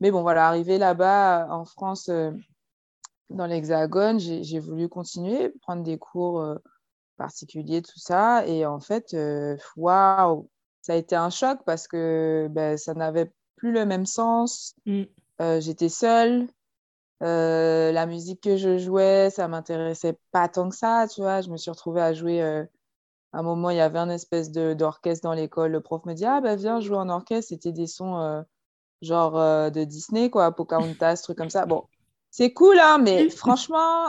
Mais 0.00 0.10
bon, 0.10 0.22
voilà, 0.22 0.48
arrivé 0.48 0.78
là-bas 0.78 1.46
en 1.50 1.64
France, 1.64 2.08
euh, 2.08 2.32
dans 3.30 3.46
l'Hexagone, 3.46 4.18
j'ai, 4.18 4.58
voulu 4.58 4.88
continuer, 4.88 5.50
prendre 5.62 5.82
des 5.82 5.98
cours 5.98 6.44
particulier, 7.16 7.82
tout 7.82 7.98
ça. 7.98 8.46
Et 8.46 8.66
en 8.66 8.80
fait, 8.80 9.14
euh, 9.14 9.56
waouh, 9.76 10.48
ça 10.82 10.92
a 10.92 10.96
été 10.96 11.16
un 11.16 11.30
choc 11.30 11.60
parce 11.64 11.88
que 11.88 12.48
ben, 12.50 12.76
ça 12.76 12.94
n'avait 12.94 13.32
plus 13.56 13.72
le 13.72 13.86
même 13.86 14.06
sens. 14.06 14.74
Mm. 14.86 15.04
Euh, 15.40 15.60
j'étais 15.60 15.88
seule. 15.88 16.48
Euh, 17.22 17.92
la 17.92 18.06
musique 18.06 18.42
que 18.42 18.56
je 18.56 18.78
jouais, 18.78 19.30
ça 19.30 19.48
m'intéressait 19.48 20.18
pas 20.32 20.48
tant 20.48 20.68
que 20.68 20.76
ça, 20.76 21.06
tu 21.08 21.20
vois. 21.20 21.40
Je 21.40 21.50
me 21.50 21.56
suis 21.56 21.70
retrouvée 21.70 22.02
à 22.02 22.12
jouer. 22.12 22.42
à 22.42 22.66
un 23.32 23.42
moment, 23.42 23.70
il 23.70 23.76
y 23.76 23.80
avait 23.80 23.98
un 23.98 24.10
espèce 24.10 24.50
d'orchestre 24.50 25.22
dans 25.24 25.34
l'école. 25.34 25.72
Le 25.72 25.80
prof 25.80 26.04
me 26.04 26.14
dit 26.14 26.26
Ah, 26.26 26.40
ben 26.40 26.56
viens 26.56 26.80
jouer 26.80 26.96
en 26.96 27.08
orchestre. 27.08 27.48
C'était 27.50 27.72
des 27.72 27.86
sons 27.86 28.44
genre 29.02 29.70
de 29.70 29.84
Disney, 29.84 30.30
quoi, 30.30 30.52
Pocahontas, 30.52 31.22
trucs 31.22 31.38
comme 31.38 31.50
ça. 31.50 31.66
Bon, 31.66 31.84
c'est 32.30 32.52
cool, 32.52 32.78
hein, 32.78 32.98
mais 32.98 33.28
franchement, 33.30 34.08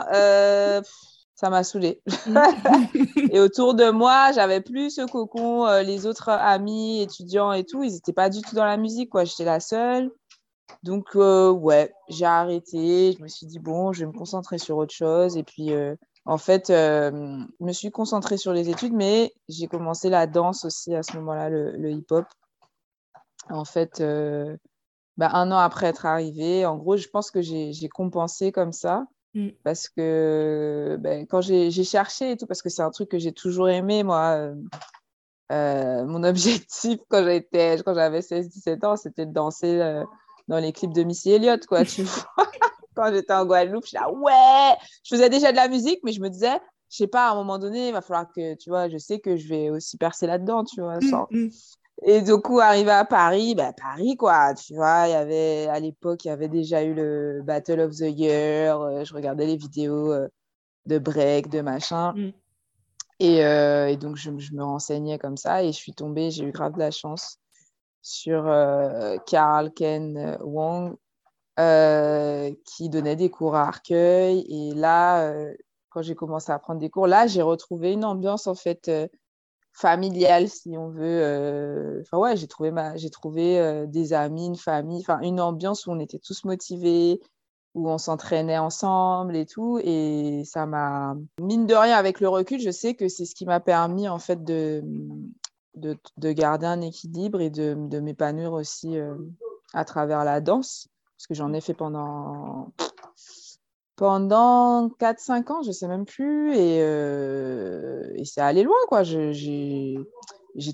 ça 1.36 1.50
m'a 1.50 1.62
saoulée. 1.62 2.02
et 3.30 3.40
autour 3.40 3.74
de 3.74 3.90
moi, 3.90 4.32
j'avais 4.32 4.62
plus 4.62 4.96
ce 4.96 5.06
cocon. 5.06 5.66
Euh, 5.66 5.82
les 5.82 6.06
autres 6.06 6.30
amis, 6.30 7.02
étudiants 7.02 7.52
et 7.52 7.64
tout, 7.64 7.84
ils 7.84 7.92
n'étaient 7.92 8.14
pas 8.14 8.30
du 8.30 8.40
tout 8.40 8.54
dans 8.54 8.64
la 8.64 8.78
musique. 8.78 9.10
quoi. 9.10 9.24
J'étais 9.24 9.44
la 9.44 9.60
seule. 9.60 10.10
Donc, 10.82 11.16
euh, 11.16 11.50
ouais, 11.50 11.92
j'ai 12.08 12.24
arrêté. 12.24 13.14
Je 13.16 13.22
me 13.22 13.28
suis 13.28 13.46
dit, 13.46 13.58
bon, 13.58 13.92
je 13.92 14.00
vais 14.00 14.06
me 14.06 14.16
concentrer 14.16 14.58
sur 14.58 14.76
autre 14.76 14.94
chose. 14.94 15.36
Et 15.36 15.42
puis, 15.42 15.72
euh, 15.72 15.94
en 16.24 16.38
fait, 16.38 16.66
je 16.68 17.46
me 17.60 17.72
suis 17.72 17.90
concentrée 17.90 18.36
sur 18.36 18.52
les 18.52 18.68
études, 18.68 18.92
mais 18.92 19.32
j'ai 19.48 19.68
commencé 19.68 20.10
la 20.10 20.26
danse 20.26 20.64
aussi 20.64 20.94
à 20.94 21.02
ce 21.02 21.16
moment-là, 21.16 21.48
le, 21.48 21.90
hip-hop. 21.90 22.26
En 23.48 23.64
fait, 23.64 24.02
bah, 25.16 25.30
un 25.32 25.52
an 25.52 25.58
après 25.58 25.86
être 25.86 26.04
arrivée, 26.04 26.66
en 26.66 26.76
gros, 26.76 26.96
je 26.96 27.08
pense 27.08 27.30
que 27.30 27.42
j'ai 27.42 27.88
compensé 27.88 28.52
comme 28.52 28.72
ça. 28.72 29.06
Mm. 29.36 29.50
Parce 29.64 29.90
que 29.90 30.96
ben, 30.98 31.26
quand 31.26 31.42
j'ai 31.42 31.70
cherché 31.70 32.32
et 32.32 32.36
tout, 32.38 32.46
parce 32.46 32.62
que 32.62 32.70
c'est 32.70 32.82
un 32.82 32.90
truc 32.90 33.10
que 33.10 33.18
j'ai 33.18 33.32
toujours 33.32 33.68
aimé, 33.68 34.02
moi, 34.02 34.30
euh, 34.38 34.54
euh, 35.52 36.06
mon 36.06 36.24
objectif 36.24 37.00
quand 37.08 37.22
j'avais 37.22 37.46
quand 37.82 37.92
16-17 37.92 38.86
ans, 38.86 38.96
c'était 38.96 39.26
de 39.26 39.32
danser 39.32 39.78
euh, 39.78 40.04
dans 40.48 40.58
les 40.58 40.72
clips 40.72 40.92
de 40.92 41.02
Missy 41.02 41.32
Elliott, 41.32 41.64
quoi, 41.66 41.84
tu 41.84 42.02
vois. 42.02 42.26
quand 42.96 43.12
j'étais 43.12 43.32
en 43.32 43.44
Guadeloupe, 43.44 43.86
je 43.86 43.94
là, 43.94 44.10
ouais, 44.10 44.76
je 45.04 45.14
faisais 45.14 45.28
déjà 45.28 45.52
de 45.52 45.56
la 45.56 45.68
musique, 45.68 46.00
mais 46.02 46.12
je 46.12 46.20
me 46.20 46.30
disais, 46.30 46.58
je 46.90 46.96
sais 46.96 47.06
pas, 47.06 47.28
à 47.28 47.32
un 47.32 47.34
moment 47.34 47.58
donné, 47.58 47.88
il 47.88 47.92
va 47.92 48.00
falloir 48.00 48.26
que, 48.32 48.54
tu 48.54 48.70
vois, 48.70 48.88
je 48.88 48.96
sais 48.96 49.20
que 49.20 49.36
je 49.36 49.48
vais 49.48 49.70
aussi 49.70 49.96
percer 49.96 50.26
là-dedans, 50.26 50.64
tu 50.64 50.80
vois. 50.80 51.00
Sans... 51.00 51.26
Mm, 51.30 51.44
mm. 51.44 51.50
Et 52.04 52.22
du 52.22 52.36
coup, 52.38 52.60
arrivé 52.60 52.90
à 52.90 53.04
Paris, 53.04 53.54
bah, 53.54 53.72
Paris, 53.72 54.16
quoi, 54.16 54.54
tu 54.54 54.74
vois, 54.74 55.04
il 55.06 55.12
y 55.12 55.14
avait, 55.14 55.66
à 55.66 55.80
l'époque, 55.80 56.24
il 56.24 56.28
y 56.28 56.30
avait 56.30 56.48
déjà 56.48 56.82
eu 56.82 56.94
le 56.94 57.42
Battle 57.42 57.80
of 57.80 57.92
the 57.92 58.10
Year, 58.10 58.80
euh, 58.80 59.04
je 59.04 59.14
regardais 59.14 59.46
les 59.46 59.56
vidéos 59.56 60.12
euh, 60.12 60.28
de 60.86 60.98
break, 60.98 61.48
de 61.48 61.60
machin. 61.60 62.12
Mm. 62.12 62.32
Et, 63.18 63.44
euh, 63.44 63.88
et, 63.88 63.96
donc, 63.96 64.16
je, 64.16 64.30
je, 64.36 64.52
me 64.52 64.62
renseignais 64.62 65.18
comme 65.18 65.38
ça 65.38 65.62
et 65.62 65.68
je 65.68 65.76
suis 65.76 65.94
tombée, 65.94 66.30
j'ai 66.30 66.44
eu 66.44 66.52
grave 66.52 66.74
de 66.74 66.78
la 66.78 66.90
chance 66.90 67.38
sur 68.06 68.44
Carl 69.26 69.72
Ken 69.72 70.38
Wong 70.40 70.96
qui 72.64 72.88
donnait 72.88 73.16
des 73.16 73.30
cours 73.30 73.56
à 73.56 73.66
Arcueil. 73.66 74.46
Et 74.48 74.74
là, 74.74 75.34
quand 75.90 76.02
j'ai 76.02 76.14
commencé 76.14 76.52
à 76.52 76.58
prendre 76.60 76.78
des 76.78 76.88
cours, 76.88 77.08
là, 77.08 77.26
j'ai 77.26 77.42
retrouvé 77.42 77.92
une 77.92 78.04
ambiance, 78.04 78.46
en 78.46 78.54
fait, 78.54 78.90
familial, 79.72 80.48
si 80.48 80.76
on 80.78 80.88
veut. 80.90 82.00
Enfin, 82.02 82.18
ouais, 82.18 82.36
j'ai 82.36 82.46
trouvé, 82.46 82.70
ma... 82.70 82.94
des 83.86 84.12
amis, 84.12 84.46
une 84.46 84.56
famille, 84.56 85.00
enfin, 85.00 85.18
une 85.20 85.40
ambiance 85.40 85.86
où 85.86 85.90
on 85.90 85.98
était 85.98 86.20
tous 86.20 86.44
motivés, 86.44 87.20
où 87.74 87.90
on 87.90 87.98
s'entraînait 87.98 88.58
ensemble 88.58 89.34
et 89.34 89.46
tout. 89.46 89.80
Et 89.82 90.44
ça 90.44 90.64
m'a, 90.64 91.16
mine 91.40 91.66
de 91.66 91.74
rien, 91.74 91.96
avec 91.96 92.20
le 92.20 92.28
recul, 92.28 92.60
je 92.60 92.70
sais 92.70 92.94
que 92.94 93.08
c'est 93.08 93.24
ce 93.24 93.34
qui 93.34 93.46
m'a 93.46 93.58
permis, 93.58 94.08
en 94.08 94.20
fait, 94.20 94.44
de, 94.44 94.84
de, 95.76 95.96
de, 96.16 96.32
garder 96.32 96.66
un 96.66 96.80
équilibre 96.80 97.40
et 97.40 97.50
de, 97.50 97.74
de 97.76 98.00
m'épanouir 98.00 98.52
aussi 98.52 98.98
euh, 98.98 99.14
à 99.72 99.84
travers 99.84 100.24
la 100.24 100.40
danse. 100.40 100.88
Parce 101.16 101.26
que 101.26 101.34
j'en 101.34 101.52
ai 101.52 101.60
fait 101.60 101.74
pendant, 101.74 102.72
pendant 103.96 104.88
4-5 104.88 105.52
ans, 105.52 105.62
je 105.62 105.72
sais 105.72 105.88
même 105.88 106.04
plus. 106.04 106.54
Et, 106.54 106.80
euh, 106.82 108.10
et 108.14 108.24
c'est 108.24 108.42
allé 108.42 108.62
loin, 108.62 108.76
quoi. 108.88 109.02
J'ai 109.02 109.96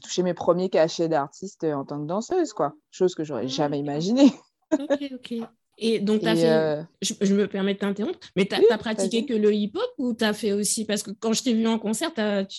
touché 0.02 0.22
mes 0.22 0.34
premiers 0.34 0.68
cachets 0.68 1.08
d'artiste 1.08 1.64
en 1.64 1.84
tant 1.84 2.00
que 2.00 2.06
danseuse, 2.06 2.52
quoi. 2.52 2.74
Chose 2.90 3.14
que 3.14 3.24
j'aurais 3.24 3.48
jamais 3.48 3.78
imaginée. 3.78 4.32
ok, 4.72 5.12
ok. 5.14 5.48
Et 5.84 5.98
donc, 5.98 6.22
as 6.22 6.36
fait... 6.36 6.48
Euh, 6.48 6.82
je, 7.02 7.34
me 7.34 7.48
permets 7.48 7.74
de 7.74 7.80
t'interrompre, 7.80 8.18
mais 8.36 8.46
tu 8.46 8.54
as, 8.54 8.78
pratiqué 8.78 9.26
que 9.26 9.34
le 9.34 9.52
hip-hop 9.52 9.90
ou 9.98 10.14
tu 10.14 10.22
as 10.24 10.32
fait 10.32 10.52
aussi, 10.52 10.84
parce 10.84 11.02
que 11.02 11.10
quand 11.10 11.32
je 11.32 11.42
t'ai 11.42 11.54
vu 11.54 11.66
en 11.66 11.80
concert, 11.80 12.12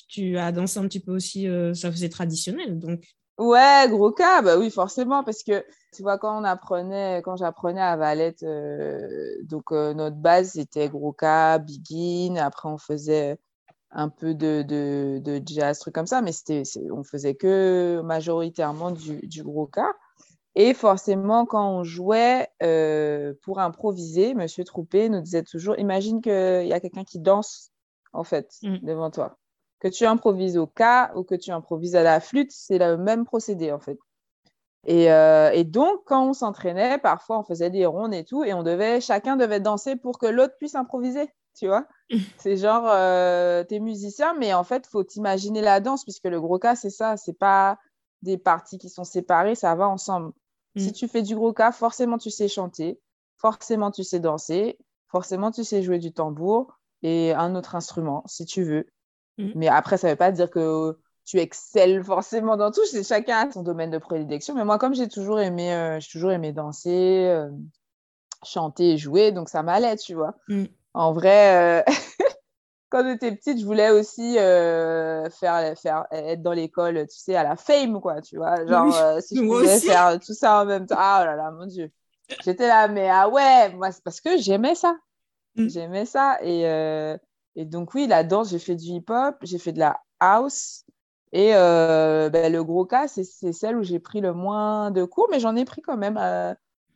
tu, 0.10 0.38
as 0.38 0.52
dansé 0.52 0.78
un 0.80 0.84
petit 0.84 1.00
peu 1.00 1.16
aussi, 1.16 1.48
euh, 1.48 1.74
ça 1.74 1.90
faisait 1.90 2.10
traditionnel, 2.10 2.78
donc. 2.78 3.02
Ouais, 3.40 3.88
gros 3.90 4.12
cas, 4.12 4.42
bah 4.42 4.58
oui, 4.60 4.70
forcément, 4.70 5.24
parce 5.24 5.42
que 5.42 5.66
tu 5.96 6.04
vois, 6.04 6.18
quand 6.20 6.40
on 6.40 6.44
apprenait, 6.44 7.22
quand 7.24 7.38
j'apprenais 7.38 7.82
à 7.82 7.96
Valette, 7.96 8.44
euh, 8.44 9.00
donc 9.44 9.72
notre 9.72 10.18
base 10.18 10.52
c'était 10.52 10.88
gros 10.88 11.14
cas, 11.14 11.58
begin, 11.58 12.36
après 12.36 12.70
on 12.70 12.78
faisait 12.78 13.40
un 13.90 14.10
peu 14.10 14.36
de, 14.36 14.64
de, 14.68 15.20
de 15.24 15.42
jazz, 15.46 15.80
trucs 15.80 15.96
comme 15.96 16.08
ça, 16.08 16.22
mais 16.22 16.32
c'était, 16.32 16.64
on 16.92 17.04
faisait 17.04 17.36
que 17.36 18.02
majoritairement 18.04 18.92
du, 18.92 19.26
du 19.26 19.44
gros 19.44 19.68
cas. 19.68 19.94
Et 20.56 20.74
forcément, 20.74 21.46
quand 21.46 21.68
on 21.68 21.84
jouait 21.84 22.48
euh, 22.62 23.34
pour 23.42 23.60
improviser, 23.60 24.36
Monsieur 24.36 24.64
Troupé 24.64 25.10
nous 25.10 25.22
disait 25.22 25.44
toujours 25.44 25.80
imagine 25.80 26.22
qu'il 26.22 26.68
y 26.68 26.74
a 26.74 26.80
quelqu'un 26.80 27.04
qui 27.04 27.20
danse, 27.20 27.72
en 28.14 28.24
fait, 28.24 28.54
mm. 28.62 28.78
devant 28.84 29.10
toi. 29.10 29.38
Que 29.80 29.88
tu 29.88 30.06
improvises 30.06 30.58
au 30.58 30.68
cas 30.68 31.12
ou 31.16 31.24
que 31.24 31.36
tu 31.36 31.52
improvises 31.52 31.96
à 31.96 32.04
la 32.04 32.20
flûte, 32.20 32.52
c'est 32.52 32.78
le 32.78 32.98
même 32.98 33.26
procédé, 33.26 33.72
en 33.72 33.80
fait. 33.80 33.98
Et, 34.86 35.12
euh, 35.12 35.50
et 35.52 35.64
donc, 35.64 36.02
quand 36.06 36.28
on 36.28 36.34
s'entraînait, 36.34 37.00
parfois, 37.00 37.40
on 37.40 37.44
faisait 37.44 37.70
des 37.70 37.86
rondes 37.86 38.14
et 38.14 38.24
tout, 38.24 38.44
et 38.44 38.54
on 38.54 38.64
devait, 38.64 39.02
chacun 39.02 39.38
devait 39.38 39.60
danser 39.60 39.96
pour 39.96 40.20
que 40.20 40.28
l'autre 40.28 40.56
puisse 40.58 40.76
improviser, 40.76 41.34
tu 41.58 41.68
vois. 41.68 41.88
c'est 42.38 42.58
genre, 42.58 42.86
euh, 42.88 43.64
tu 43.64 43.76
es 43.76 43.80
musicien, 43.80 44.36
mais 44.38 44.54
en 44.54 44.64
fait, 44.64 44.86
faut 44.86 45.04
t'imaginer 45.04 45.62
la 45.62 45.80
danse, 45.80 46.04
puisque 46.04 46.26
le 46.26 46.40
gros 46.40 46.60
cas, 46.60 46.76
c'est 46.76 46.92
ça, 46.92 47.18
c'est 47.18 47.38
pas 47.38 47.80
des 48.22 48.38
parties 48.38 48.78
qui 48.78 48.90
sont 48.90 49.04
séparées, 49.04 49.56
ça 49.56 49.74
va 49.76 49.88
ensemble. 49.88 50.32
Si 50.76 50.90
mm. 50.90 50.94
tu 50.94 51.08
fais 51.08 51.22
du 51.22 51.36
gros 51.36 51.54
cas, 51.54 51.72
forcément 51.72 52.18
tu 52.18 52.32
sais 52.32 52.48
chanter, 52.48 53.00
forcément 53.38 53.92
tu 53.92 54.04
sais 54.04 54.20
danser, 54.20 54.78
forcément 55.08 55.52
tu 55.52 55.64
sais 55.64 55.84
jouer 55.84 56.00
du 56.00 56.12
tambour 56.12 56.80
et 57.04 57.34
un 57.34 57.56
autre 57.56 57.76
instrument 57.76 58.24
si 58.26 58.46
tu 58.46 58.64
veux. 58.64 58.88
Mm. 59.38 59.52
Mais 59.56 59.68
après, 59.68 59.98
ça 59.98 60.08
ne 60.08 60.14
veut 60.14 60.18
pas 60.18 60.32
dire 60.32 60.50
que 60.50 60.98
tu 61.26 61.38
excelles 61.38 62.04
forcément 62.04 62.58
dans 62.58 62.72
tout. 62.72 62.82
Chacun 63.04 63.48
a 63.48 63.52
son 63.52 63.64
domaine 63.64 63.92
de 63.92 63.98
prédilection. 63.98 64.56
Mais 64.56 64.66
moi, 64.66 64.78
comme 64.78 64.96
j'ai 64.96 65.08
toujours 65.08 65.40
aimé, 65.40 65.74
euh, 65.74 66.00
j'ai 66.00 66.10
toujours 66.10 66.32
aimé 66.32 66.52
danser, 66.52 67.28
euh, 67.30 67.50
chanter 68.44 68.92
et 68.92 68.98
jouer, 68.98 69.32
donc 69.32 69.50
ça 69.50 69.64
m'allait, 69.64 69.98
tu 69.98 70.14
vois. 70.14 70.36
Mm. 70.48 70.66
En 70.94 71.14
vrai, 71.14 71.82
euh, 71.82 71.84
quand 72.94 73.04
j'étais 73.04 73.32
petite, 73.32 73.60
je 73.60 73.66
voulais 73.66 73.90
aussi 73.90 74.38
euh, 74.38 75.28
faire, 75.32 75.76
faire, 75.80 76.06
être 76.12 76.44
dans 76.44 76.54
l'école, 76.54 77.08
tu 77.08 77.18
sais, 77.18 77.36
à 77.36 77.42
la 77.42 77.56
fame, 77.56 78.00
quoi, 78.00 78.22
tu 78.22 78.38
vois. 78.38 78.68
Genre, 78.68 78.96
euh, 78.96 79.20
si 79.20 79.36
je 79.36 79.42
pouvais 79.42 79.80
faire 79.80 80.20
tout 80.20 80.36
ça 80.36 80.62
en 80.62 80.66
même 80.66 80.86
temps. 80.86 80.96
Ah 81.00 81.22
oh 81.22 81.26
là 81.26 81.36
là, 81.36 81.50
mon 81.50 81.66
Dieu. 81.66 81.92
J'étais 82.46 82.68
là, 82.68 82.88
mais 82.88 83.10
ah 83.10 83.30
ouais, 83.30 83.74
moi, 83.74 83.92
c'est 83.92 84.04
parce 84.04 84.22
que 84.22 84.38
j'aimais 84.38 84.76
ça. 84.76 84.96
Mm. 85.56 85.70
J'aimais 85.70 86.06
ça. 86.06 86.38
Et, 86.44 86.70
euh, 86.70 87.18
et, 87.56 87.66
donc, 87.66 87.96
oui, 87.96 88.06
la 88.06 88.24
danse, 88.24 88.52
j'ai 88.52 88.60
fait 88.60 88.76
du 88.76 88.86
hip-hop, 88.90 89.38
j'ai 89.42 89.58
fait 89.58 89.72
de 89.72 89.80
la 89.80 90.00
house. 90.20 90.86
Et 91.32 91.50
ben, 91.52 92.54
le 92.54 92.64
gros 92.64 92.86
cas, 92.86 93.08
c'est 93.08 93.24
celle 93.24 93.76
où 93.76 93.82
j'ai 93.82 93.98
pris 93.98 94.22
le 94.22 94.34
moins 94.34 94.92
de 94.92 95.04
cours, 95.04 95.30
mais 95.32 95.40
j'en 95.40 95.56
ai 95.56 95.66
pris 95.66 95.82
quand 95.82 95.98
même. 95.98 96.20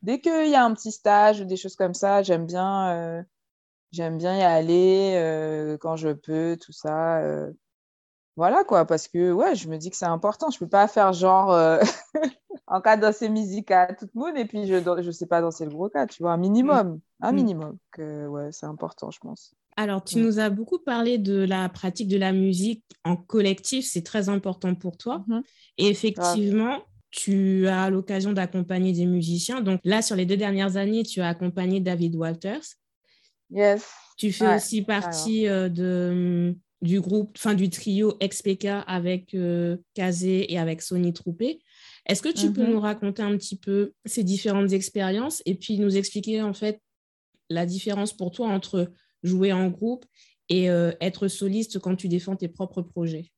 dès 0.04 0.22
qu'il 0.22 0.52
y 0.52 0.54
a 0.54 0.64
un 0.64 0.76
petit 0.76 0.92
stage 0.92 1.42
ou 1.42 1.46
des 1.46 1.58
choses 1.58 1.76
comme 1.76 1.96
ça, 1.96 2.22
j'aime 2.22 2.46
bien 2.46 3.26
J'aime 3.92 4.18
bien 4.18 4.38
y 4.38 4.42
aller 4.42 5.14
euh, 5.16 5.78
quand 5.78 5.96
je 5.96 6.10
peux, 6.10 6.58
tout 6.60 6.74
ça. 6.74 7.20
Euh. 7.20 7.52
Voilà 8.36 8.64
quoi, 8.64 8.86
parce 8.86 9.08
que 9.08 9.32
ouais, 9.32 9.56
je 9.56 9.68
me 9.68 9.78
dis 9.78 9.90
que 9.90 9.98
c'est 9.98 10.06
important. 10.06 10.52
Je 10.52 10.60
peux 10.60 10.68
pas 10.68 10.88
faire 10.88 11.12
genre 11.14 11.52
euh, 11.52 11.80
en 12.68 12.82
cas 12.82 12.96
de 12.96 13.02
danser 13.02 13.30
musique 13.30 13.72
à 13.72 13.94
tout 13.94 14.08
le 14.14 14.20
monde 14.20 14.38
et 14.38 14.46
puis 14.46 14.68
je 14.68 14.76
ne 14.76 15.12
sais 15.12 15.26
pas 15.26 15.42
danser 15.42 15.66
le 15.66 15.72
gros 15.72 15.90
cas, 15.90 16.06
tu 16.06 16.22
vois, 16.22 16.34
un 16.34 16.38
minimum, 16.38 17.00
un 17.22 17.32
mmh. 17.32 17.36
minimum. 17.36 17.78
Que, 17.92 18.28
ouais, 18.28 18.52
c'est 18.52 18.68
important, 18.68 19.10
je 19.10 19.20
pense. 19.20 19.56
Alors, 19.76 20.04
tu 20.04 20.18
nous 20.18 20.40
as 20.40 20.50
beaucoup 20.50 20.80
parlé 20.80 21.20
de 21.20 21.44
la 21.44 21.70
pratique 21.70 22.08
de 22.08 22.18
la 22.18 22.32
musique 22.32 22.84
en 23.04 23.16
collectif, 23.16 23.86
c'est 23.86 24.04
très 24.04 24.28
important 24.28 24.74
pour 24.76 24.98
toi. 24.98 25.24
Mmh 25.28 25.42
et 25.80 25.90
effectivement, 25.90 26.80
tu 27.12 27.68
as 27.68 27.92
l'occasion 27.92 28.34
d'accompagner 28.34 28.92
des 28.94 29.06
musiciens. 29.06 29.62
Donc 29.62 29.80
là, 29.84 30.02
sur 30.02 30.16
les 30.16 30.26
deux 30.26 30.38
dernières 30.38 30.76
années, 30.76 31.04
tu 31.04 31.22
as 31.22 31.28
accompagné 31.28 31.80
David 31.80 32.16
Walters. 32.16 32.64
Yes. 33.50 33.86
Tu 34.18 34.32
fais 34.32 34.56
aussi 34.56 34.82
partie 34.82 35.48
euh, 35.48 35.70
de, 35.70 36.56
du 36.82 37.00
groupe, 37.02 37.36
enfin 37.38 37.54
du 37.54 37.70
trio 37.70 38.18
XPK 38.22 38.68
avec 38.88 39.34
euh, 39.34 39.78
Kazé 39.94 40.52
et 40.52 40.58
avec 40.58 40.82
Sony 40.82 41.14
Troupé. 41.14 41.60
Est-ce 42.06 42.22
que 42.22 42.30
tu 42.30 42.52
peux 42.52 42.64
mm-hmm. 42.64 42.72
nous 42.72 42.80
raconter 42.80 43.22
un 43.22 43.38
petit 43.38 43.58
peu 43.58 43.94
ces 44.06 44.24
différentes 44.24 44.72
expériences 44.72 45.42
et 45.46 45.56
puis 45.56 45.78
nous 45.80 45.98
expliquer 45.98 46.42
en 46.42 46.54
fait 46.54 46.82
la 47.50 47.66
différence 47.66 48.14
pour 48.14 48.32
toi 48.32 48.48
entre 48.48 48.92
jouer 49.24 49.54
en 49.54 49.70
groupe 49.70 50.06
et 50.50 50.70
euh, 50.70 50.92
être 51.02 51.28
soliste 51.28 51.80
quand 51.80 51.96
tu 51.96 52.08
défends 52.08 52.36
tes 52.36 52.48
propres 52.48 52.82
projets? 52.82 53.32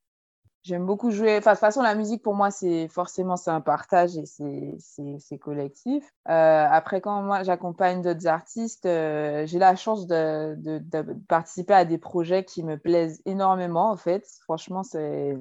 J'aime 0.63 0.85
beaucoup 0.85 1.09
jouer. 1.11 1.37
Enfin, 1.37 1.51
de 1.51 1.55
toute 1.55 1.61
façon, 1.61 1.81
la 1.81 1.95
musique, 1.95 2.21
pour 2.21 2.35
moi, 2.35 2.51
c'est 2.51 2.89
forcément 2.89 3.37
c'est 3.37 3.49
un 3.49 3.61
partage 3.61 4.17
et 4.17 4.25
c'est 4.25 5.37
collectif. 5.37 6.03
Euh, 6.27 6.67
après, 6.69 6.99
quand 6.99 7.21
moi, 7.21 7.43
j'accompagne 7.43 8.01
d'autres 8.01 8.27
artistes, 8.27 8.85
euh, 8.85 9.45
j'ai 9.45 9.57
la 9.57 9.77
chance 9.77 10.05
de, 10.05 10.55
de, 10.57 10.79
de, 10.79 11.13
participer 11.29 11.73
à 11.73 11.85
des 11.85 11.97
projets 11.97 12.43
qui 12.43 12.63
me 12.63 12.77
plaisent 12.77 13.21
énormément, 13.25 13.89
en 13.89 13.95
fait. 13.95 14.27
Franchement, 14.43 14.83
c'est 14.83 15.37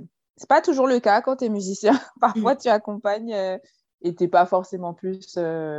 pas 0.48 0.62
toujours 0.62 0.86
le 0.86 1.00
cas 1.00 1.20
quand 1.20 1.36
tu 1.36 1.46
es 1.46 1.48
musicien. 1.48 1.98
Parfois, 2.20 2.54
mm. 2.54 2.58
tu 2.58 2.68
accompagnes 2.68 3.34
euh, 3.34 3.58
et 4.02 4.14
tu 4.14 4.28
pas 4.28 4.46
forcément 4.46 4.94
plus, 4.94 5.36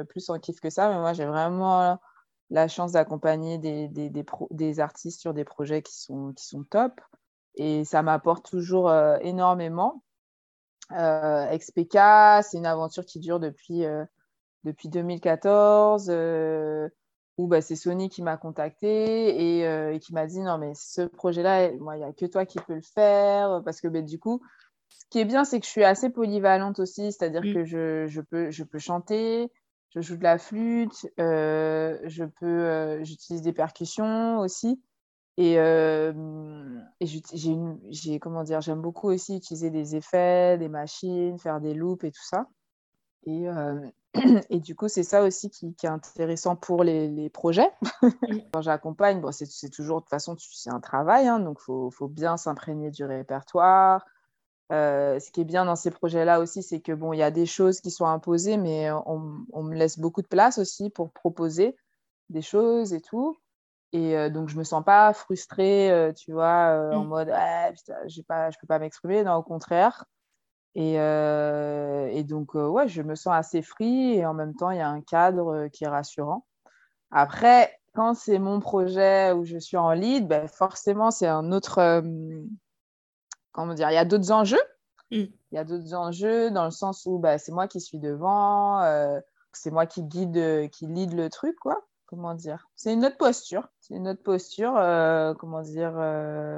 plus 0.09 0.29
en 0.29 0.37
kiff 0.37 0.59
que 0.59 0.69
ça. 0.69 0.89
Mais 0.89 0.99
moi, 0.99 1.13
j'ai 1.13 1.25
vraiment 1.25 1.97
la 2.49 2.67
chance 2.67 2.91
d'accompagner 2.91 3.57
des, 3.57 3.87
des, 3.87 4.09
des, 4.09 4.25
des, 4.51 4.79
artistes 4.81 5.21
sur 5.21 5.33
des 5.33 5.45
projets 5.45 5.81
qui 5.81 5.97
sont, 5.97 6.33
qui 6.33 6.45
sont 6.45 6.63
top 6.63 6.99
et 7.55 7.83
ça 7.85 8.01
m'apporte 8.01 8.49
toujours 8.49 8.89
euh, 8.89 9.17
énormément. 9.21 10.03
Euh, 10.91 11.45
XPK, 11.55 12.43
c'est 12.43 12.57
une 12.57 12.65
aventure 12.65 13.05
qui 13.05 13.19
dure 13.19 13.39
depuis, 13.39 13.85
euh, 13.85 14.05
depuis 14.63 14.89
2014, 14.89 16.09
où 17.37 17.47
bah, 17.47 17.61
c'est 17.61 17.75
Sony 17.75 18.09
qui 18.09 18.21
m'a 18.21 18.37
contacté 18.37 19.59
et, 19.59 19.99
qui 19.99 20.13
m'a 20.13 20.25
dit 20.25 20.41
non, 20.41 20.57
mais 20.57 20.73
ce 20.75 21.01
projet-là, 21.03 21.67
il 21.67 21.79
n'y 21.81 22.03
a 22.03 22.11
que 22.13 22.25
toi 22.25 22.45
qui 22.45 22.59
peux 22.59 22.75
le 22.75 22.81
faire, 22.81 23.61
parce 23.63 23.81
que 23.81 23.87
bah, 23.87 24.01
du 24.01 24.19
coup, 24.19 24.41
ce 24.89 25.05
qui 25.09 25.19
est 25.19 25.25
bien, 25.25 25.45
c'est 25.45 25.59
que 25.59 25.65
je 25.65 25.71
suis 25.71 25.83
assez 25.83 26.09
polyvalente 26.09 26.79
aussi, 26.79 27.11
c'est-à-dire 27.11 27.43
mm. 27.43 27.53
que 27.53 27.63
je, 27.65 28.07
je, 28.07 28.21
peux, 28.21 28.49
je 28.51 28.63
peux 28.63 28.79
chanter, 28.79 29.51
je 29.91 30.01
joue 30.01 30.17
de 30.17 30.23
la 30.23 30.37
flûte, 30.37 31.07
je 31.17 32.23
peux, 32.25 33.03
j'utilise 33.03 33.41
des 33.41 33.53
percussions 33.53 34.39
aussi. 34.39 34.81
Et, 35.37 35.57
euh, 35.57 36.11
j'ai, 37.01 38.19
comment 38.19 38.43
dire, 38.43 38.61
j'aime 38.61 38.81
beaucoup 38.81 39.09
aussi 39.09 39.37
utiliser 39.37 39.69
des 39.69 39.95
effets, 39.95 40.57
des 40.57 40.67
machines, 40.67 41.37
faire 41.39 41.61
des 41.61 41.73
loops 41.73 42.03
et 42.03 42.11
tout 42.11 42.25
ça. 42.25 42.47
Et, 43.25 43.47
euh, 43.47 43.79
et 44.49 44.59
du 44.59 44.75
coup, 44.75 44.87
c'est 44.87 45.03
ça 45.03 45.23
aussi 45.23 45.49
qui, 45.49 45.73
qui, 45.75 45.85
est 45.85 45.89
intéressant 45.89 46.55
pour 46.55 46.83
les, 46.83 47.07
les 47.07 47.29
projets. 47.29 47.71
Quand 48.53 48.61
j'accompagne, 48.61 49.21
bon, 49.21 49.31
c'est, 49.31 49.69
toujours, 49.69 49.97
de 49.97 50.01
toute 50.03 50.09
façon, 50.09 50.35
c'est 50.37 50.71
un 50.71 50.79
travail, 50.79 51.27
hein, 51.27 51.39
donc 51.39 51.59
il 51.61 51.63
faut, 51.63 51.91
faut, 51.91 52.07
bien 52.07 52.37
s'imprégner 52.37 52.91
du 52.91 53.05
répertoire. 53.05 54.05
Euh, 54.71 55.19
ce 55.19 55.31
qui 55.31 55.41
est 55.41 55.45
bien 55.45 55.65
dans 55.65 55.75
ces 55.75 55.89
projets-là 55.89 56.39
aussi, 56.39 56.61
c'est 56.61 56.79
que 56.79 56.91
bon, 56.91 57.13
il 57.13 57.17
y 57.17 57.23
a 57.23 57.31
des 57.31 57.47
choses 57.47 57.81
qui 57.81 57.89
sont 57.89 58.05
imposées, 58.05 58.57
mais 58.57 58.91
on, 58.91 59.45
on, 59.51 59.63
me 59.63 59.75
laisse 59.75 59.97
beaucoup 59.97 60.21
de 60.21 60.27
place 60.27 60.59
aussi 60.59 60.91
pour 60.91 61.11
proposer 61.11 61.75
des 62.29 62.43
choses 62.43 62.93
et 62.93 63.01
tout. 63.01 63.37
Et 63.91 64.15
euh, 64.15 64.29
donc, 64.29 64.49
je 64.49 64.55
ne 64.55 64.59
me 64.59 64.63
sens 64.63 64.83
pas 64.83 65.13
frustrée, 65.13 65.91
euh, 65.91 66.13
tu 66.13 66.31
vois, 66.31 66.69
euh, 66.69 66.93
en 66.93 67.05
mmh. 67.05 67.07
mode 67.07 67.29
ah, 67.33 67.71
putain, 67.73 67.95
pas, 68.27 68.51
je 68.51 68.57
ne 68.57 68.61
peux 68.61 68.67
pas 68.67 68.79
m'exprimer. 68.79 69.23
Non, 69.23 69.35
au 69.35 69.43
contraire. 69.43 70.05
Et, 70.75 70.93
et 70.93 72.23
donc, 72.23 72.53
ouais, 72.53 72.87
je 72.87 73.01
me 73.01 73.15
sens 73.15 73.33
assez 73.33 73.61
free 73.61 74.13
et 74.13 74.25
en 74.25 74.33
même 74.33 74.55
temps, 74.55 74.69
il 74.69 74.77
y 74.77 74.81
a 74.81 74.87
un 74.87 75.01
cadre 75.01 75.67
qui 75.67 75.83
est 75.83 75.89
rassurant. 75.89 76.45
Après, 77.11 77.75
quand 77.95 78.13
c'est 78.13 78.39
mon 78.39 78.59
projet 78.59 79.33
où 79.33 79.43
je 79.43 79.57
suis 79.57 79.77
en 79.77 79.91
lead, 79.91 80.27
ben, 80.27 80.47
forcément, 80.47 81.11
c'est 81.11 81.27
un 81.27 81.51
autre. 81.51 82.03
comment 83.51 83.73
dire 83.73 83.89
Il 83.89 83.95
y 83.95 83.97
a 83.97 84.05
d'autres 84.05 84.31
enjeux 84.31 84.61
Mm. 85.11 85.23
Il 85.51 85.55
y 85.55 85.57
a 85.57 85.63
d'autres 85.63 85.95
enjeux 85.95 86.51
dans 86.51 86.65
le 86.65 86.71
sens 86.71 87.07
où 87.07 87.17
bah, 87.17 87.39
c'est 87.39 87.51
moi 87.51 87.67
qui 87.67 87.81
suis 87.81 87.97
devant, 87.97 88.83
c'est 89.51 89.71
moi 89.71 89.87
qui 89.87 90.03
guide, 90.03 90.69
qui 90.69 90.85
lead 90.85 91.13
le 91.13 91.29
truc, 91.29 91.55
quoi. 91.59 91.88
Comment 92.09 92.33
dire 92.33 92.67
C'est 92.75 92.91
une 92.91 93.05
autre 93.05 93.17
posture. 93.17 93.67
C'est 93.79 93.93
une 93.93 94.07
autre 94.07 94.23
posture. 94.23 94.75
Euh, 94.77 95.33
comment 95.35 95.61
dire 95.61 95.93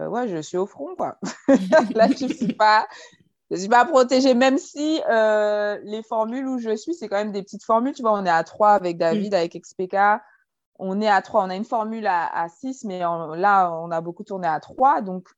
Ouais, 0.10 0.28
je 0.28 0.42
suis 0.42 0.58
au 0.58 0.66
front, 0.66 0.96
quoi. 0.96 1.18
Là, 1.96 2.08
je 2.08 2.26
ne 2.26 2.34
suis 2.34 2.54
pas. 2.54 2.88
Je 3.50 3.58
suis 3.58 3.68
pas 3.68 3.84
protégée, 3.84 4.34
même 4.34 4.58
si 4.58 5.02
les 5.10 6.04
formules 6.08 6.48
où 6.48 6.58
je 6.58 6.76
suis, 6.78 6.94
c'est 6.94 7.10
quand 7.10 7.18
même 7.18 7.34
des 7.34 7.44
petites 7.44 7.66
formules. 7.66 7.94
Tu 7.94 8.02
vois, 8.02 8.14
on 8.14 8.26
est 8.26 8.30
à 8.30 8.46
3 8.46 8.70
avec 8.70 8.98
David, 8.98 9.34
mm. 9.34 9.36
avec 9.36 9.62
XPK 9.62 10.22
on 10.82 11.00
est 11.00 11.08
à 11.08 11.22
3. 11.22 11.46
On 11.46 11.50
a 11.50 11.56
une 11.56 11.64
formule 11.64 12.08
à, 12.08 12.48
6, 12.50 12.84
mais 12.86 13.00
là, 13.00 13.72
on 13.72 13.92
a 13.92 14.02
beaucoup 14.02 14.24
tourné 14.24 14.48
à 14.48 14.60
3. 14.60 15.02
Donc, 15.02 15.30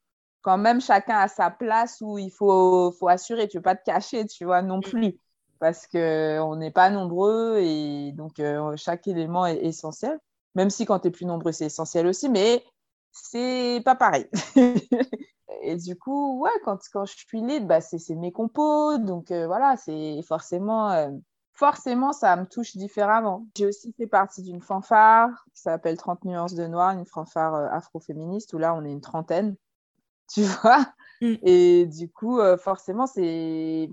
quand 0.41 0.57
même, 0.57 0.81
chacun 0.81 1.17
a 1.17 1.27
sa 1.27 1.51
place 1.51 2.01
où 2.01 2.17
il 2.17 2.31
faut, 2.31 2.91
faut 2.97 3.09
assurer. 3.09 3.47
Tu 3.47 3.57
ne 3.57 3.59
veux 3.59 3.63
pas 3.63 3.75
te 3.75 3.83
cacher, 3.83 4.25
tu 4.25 4.45
vois, 4.45 4.61
non 4.61 4.79
plus. 4.79 5.19
Parce 5.63 5.87
qu'on 5.87 6.57
n'est 6.57 6.71
pas 6.71 6.89
nombreux 6.89 7.59
et 7.59 8.11
donc 8.11 8.41
euh, 8.41 8.75
chaque 8.75 9.07
élément 9.07 9.45
est 9.45 9.63
essentiel. 9.63 10.19
Même 10.55 10.69
si 10.69 10.85
quand 10.85 10.99
tu 10.99 11.07
es 11.07 11.11
plus 11.11 11.25
nombreux, 11.25 11.53
c'est 11.53 11.67
essentiel 11.67 12.05
aussi, 12.05 12.27
mais 12.27 12.65
c'est 13.13 13.81
pas 13.85 13.95
pareil. 13.95 14.27
et 15.61 15.77
du 15.77 15.95
coup, 15.95 16.41
ouais, 16.41 16.51
quand, 16.65 16.79
quand 16.91 17.05
je 17.05 17.15
suis 17.15 17.39
lead, 17.41 17.65
bah, 17.65 17.79
c'est 17.79 18.13
mes 18.13 18.33
compos. 18.33 18.97
Donc 18.97 19.31
euh, 19.31 19.47
voilà, 19.47 19.77
c'est 19.77 20.21
forcément. 20.27 20.91
Euh, 20.91 21.11
forcément, 21.53 22.11
ça 22.11 22.35
me 22.35 22.45
touche 22.45 22.75
différemment. 22.75 23.47
J'ai 23.55 23.67
aussi 23.67 23.93
fait 23.93 24.07
partie 24.07 24.41
d'une 24.41 24.61
fanfare 24.61 25.29
qui 25.53 25.61
s'appelle 25.61 25.95
30 25.95 26.25
nuances 26.25 26.55
de 26.55 26.67
noir, 26.67 26.91
une 26.91 27.05
fanfare 27.05 27.55
afroféministe 27.73 28.51
où 28.51 28.57
là, 28.57 28.75
on 28.75 28.83
est 28.83 28.91
une 28.91 28.99
trentaine, 28.99 29.55
tu 30.33 30.41
vois. 30.43 30.85
Mm. 31.21 31.35
Et 31.43 31.85
du 31.85 32.09
coup, 32.11 32.39
euh, 32.41 32.57
forcément, 32.57 33.07
c'est. 33.07 33.89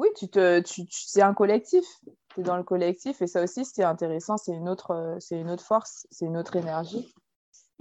Oui, 0.00 0.08
tu 0.16 0.28
te, 0.28 0.60
tu, 0.60 0.86
c'est 0.88 1.20
un 1.20 1.34
collectif. 1.34 1.84
Tu 2.34 2.40
es 2.40 2.42
dans 2.42 2.56
le 2.56 2.62
collectif 2.62 3.20
et 3.20 3.26
ça 3.26 3.42
aussi, 3.42 3.66
c'est 3.66 3.84
intéressant. 3.84 4.38
C'est 4.38 4.52
une, 4.52 4.66
autre, 4.66 4.92
euh, 4.92 5.16
c'est 5.20 5.38
une 5.38 5.50
autre 5.50 5.62
force, 5.62 6.06
c'est 6.10 6.24
une 6.24 6.38
autre 6.38 6.56
énergie. 6.56 7.12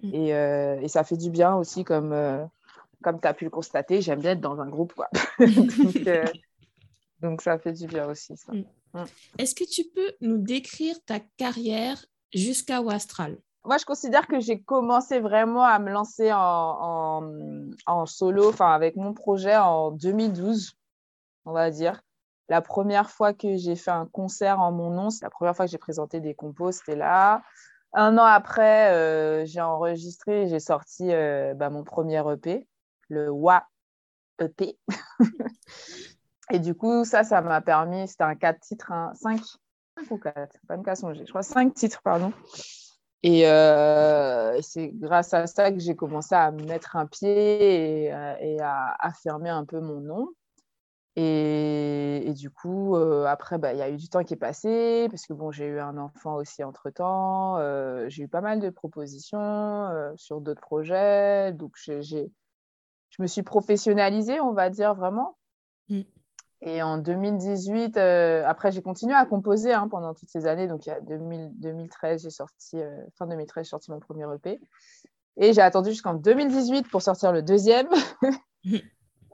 Mm. 0.04 0.14
Et, 0.14 0.30
et, 0.84 0.88
ça 0.90 1.06
fait 1.06 1.16
du 1.16 1.30
bien 1.30 1.56
aussi, 1.56 1.86
comme, 1.86 2.14
comme 3.02 3.22
tu 3.22 3.28
as 3.28 3.34
pu 3.34 3.46
le 3.46 3.50
constater. 3.50 4.02
J'aime 4.02 4.20
bien 4.20 4.32
être 4.32 4.42
dans 4.42 4.60
un 4.60 4.68
groupe. 4.68 4.94
Quoi. 4.94 5.10
donc, 5.40 6.10
donc, 7.22 7.42
ça 7.42 7.58
fait 7.58 7.72
du 7.72 7.88
bien 7.88 8.06
aussi, 8.10 8.36
ça. 8.36 8.52
Mm. 8.52 8.66
Mm. 8.94 9.06
Est-ce 9.38 9.56
que 9.56 9.64
tu 9.64 9.86
peux 9.86 10.12
nous 10.20 10.40
décrire 10.40 10.96
ta 11.06 11.22
carrière 11.38 12.04
jusqu'à 12.34 12.82
Wastral 12.82 13.38
Moi, 13.64 13.78
je 13.78 13.86
considère 13.86 14.28
que 14.28 14.42
j'ai 14.42 14.62
commencé 14.62 15.22
vraiment 15.22 15.64
à 15.64 15.80
me 15.80 15.90
lancer 15.90 16.34
en, 16.34 17.72
en, 17.86 18.06
solo, 18.06 18.50
enfin 18.50 18.74
avec 18.74 18.98
mon 18.98 19.14
projet 19.14 19.56
en 19.56 19.92
2012, 19.92 20.74
on 21.46 21.54
va 21.54 21.72
dire. 21.72 22.02
La 22.50 22.62
première 22.62 23.10
fois 23.10 23.34
que 23.34 23.58
j'ai 23.58 23.76
fait 23.76 23.92
un 23.92 24.08
concert 24.08 24.60
en 24.60 24.72
mon 24.72 24.90
nom, 24.90 25.10
c'est 25.10 25.24
la 25.24 25.30
première 25.30 25.56
fois 25.56 25.66
que 25.66 25.72
j'ai 25.72 25.78
présenté 25.78 26.20
des 26.20 26.34
compos, 26.34 26.72
c'était 26.72 26.96
là. 26.96 27.44
Un 27.94 28.18
an 28.18 28.24
après, 28.24 28.94
euh, 28.94 29.46
j'ai 29.46 29.62
enregistré, 29.62 30.48
j'ai 30.48 30.60
sorti 30.60 31.12
euh, 31.12 31.54
bah, 31.54 31.70
mon 31.70 31.84
premier 31.84 32.22
EP, 32.32 32.68
le 33.10 33.30
WA 33.30 33.68
EP. 34.40 34.78
Et 36.52 36.60
du 36.60 36.74
coup, 36.74 37.06
ça, 37.06 37.24
ça 37.24 37.42
m'a 37.42 37.62
permis, 37.62 38.08
c'était 38.08 38.24
un 38.24 38.36
4 38.36 38.60
titres, 38.60 38.92
un 38.92 39.14
5, 39.14 39.40
5 39.98 40.12
ou 40.12 40.18
4, 40.18 40.58
pas 40.68 40.78
me 40.78 40.96
songer, 40.96 41.26
je 41.26 41.30
crois 41.30 41.44
5 41.44 41.74
titres, 41.76 42.02
pardon. 42.04 42.34
Et 43.22 43.48
euh, 43.48 44.60
c'est 44.62 44.90
grâce 44.94 45.34
à 45.34 45.46
ça 45.46 45.72
que 45.72 45.80
j'ai 45.80 45.96
commencé 45.96 46.34
à 46.34 46.52
mettre 46.52 46.96
un 46.96 47.06
pied 47.06 48.06
et, 48.06 48.12
à 48.62 48.96
affirmer 49.00 49.50
un 49.50 49.66
peu 49.66 49.80
mon 49.80 50.00
nom. 50.00 50.30
Et, 51.22 52.34
du 52.34 52.50
coup, 52.50 52.96
euh, 52.96 53.26
après, 53.26 53.58
bah, 53.58 53.74
il 53.74 53.80
y 53.80 53.82
a 53.82 53.90
eu 53.90 53.98
du 53.98 54.08
temps 54.08 54.24
qui 54.24 54.34
est 54.34 54.38
passé, 54.38 55.08
parce 55.10 55.26
que 55.26 55.34
bon, 55.34 55.52
j'ai 55.52 55.66
eu 55.66 55.80
un 55.80 55.98
enfant 55.98 56.36
aussi 56.36 56.64
entre-temps. 56.64 57.58
j'ai 58.08 58.24
eu 58.24 58.28
pas 58.28 58.42
mal 58.42 58.60
de 58.60 58.70
propositions 58.70 60.14
sur 60.16 60.42
d'autres 60.42 60.62
projets. 60.62 61.52
Donc, 61.54 61.76
je 61.78 62.28
me 63.20 63.28
suis 63.28 63.44
professionnalisée, 63.44 64.40
on 64.40 64.54
va 64.54 64.70
dire, 64.70 64.94
vraiment. 64.96 65.38
Mm. 65.90 66.02
Et 66.62 66.82
en 66.82 66.98
2018, 66.98 67.96
euh, 67.98 68.44
après, 68.46 68.72
j'ai 68.72 68.82
continué 68.82 69.14
à 69.14 69.26
composer 69.26 69.72
hein, 69.72 69.88
pendant 69.88 70.14
toutes 70.14 70.30
ces 70.30 70.46
années. 70.46 70.68
Donc, 70.68 70.86
il 70.86 70.90
y 70.90 70.92
a 70.92 71.00
2013, 71.00 72.24
j'ai 72.24 72.30
sorti, 72.30 72.78
euh, 72.78 73.02
fin 73.18 73.28
2013, 73.28 73.66
j'ai 73.66 73.70
sorti 73.70 73.92
mon 73.92 74.00
premier 74.00 74.26
EP. 74.36 74.60
Et 75.38 75.54
j'ai 75.54 75.62
attendu 75.62 75.92
jusqu'en 75.92 76.16
2018 76.16 76.90
pour 76.90 77.02
sortir 77.02 77.32
le 77.32 77.42
deuxième. 77.42 77.88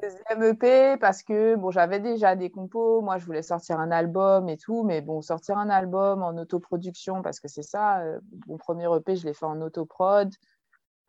Deuxième 0.09 0.43
EP 0.43 0.97
parce 0.97 1.23
que 1.23 1.55
bon, 1.55 1.71
j'avais 1.71 1.99
déjà 1.99 2.35
des 2.35 2.49
compos. 2.49 3.01
Moi, 3.01 3.17
je 3.17 3.25
voulais 3.25 3.41
sortir 3.41 3.79
un 3.79 3.91
album 3.91 4.49
et 4.49 4.57
tout. 4.57 4.83
Mais 4.83 5.01
bon, 5.01 5.21
sortir 5.21 5.57
un 5.57 5.69
album 5.69 6.23
en 6.23 6.37
autoproduction, 6.37 7.21
parce 7.21 7.39
que 7.39 7.47
c'est 7.47 7.63
ça, 7.63 7.99
euh, 7.99 8.19
mon 8.47 8.57
premier 8.57 8.87
EP, 8.95 9.15
je 9.15 9.25
l'ai 9.25 9.33
fait 9.33 9.45
en 9.45 9.61
autoprod. 9.61 10.31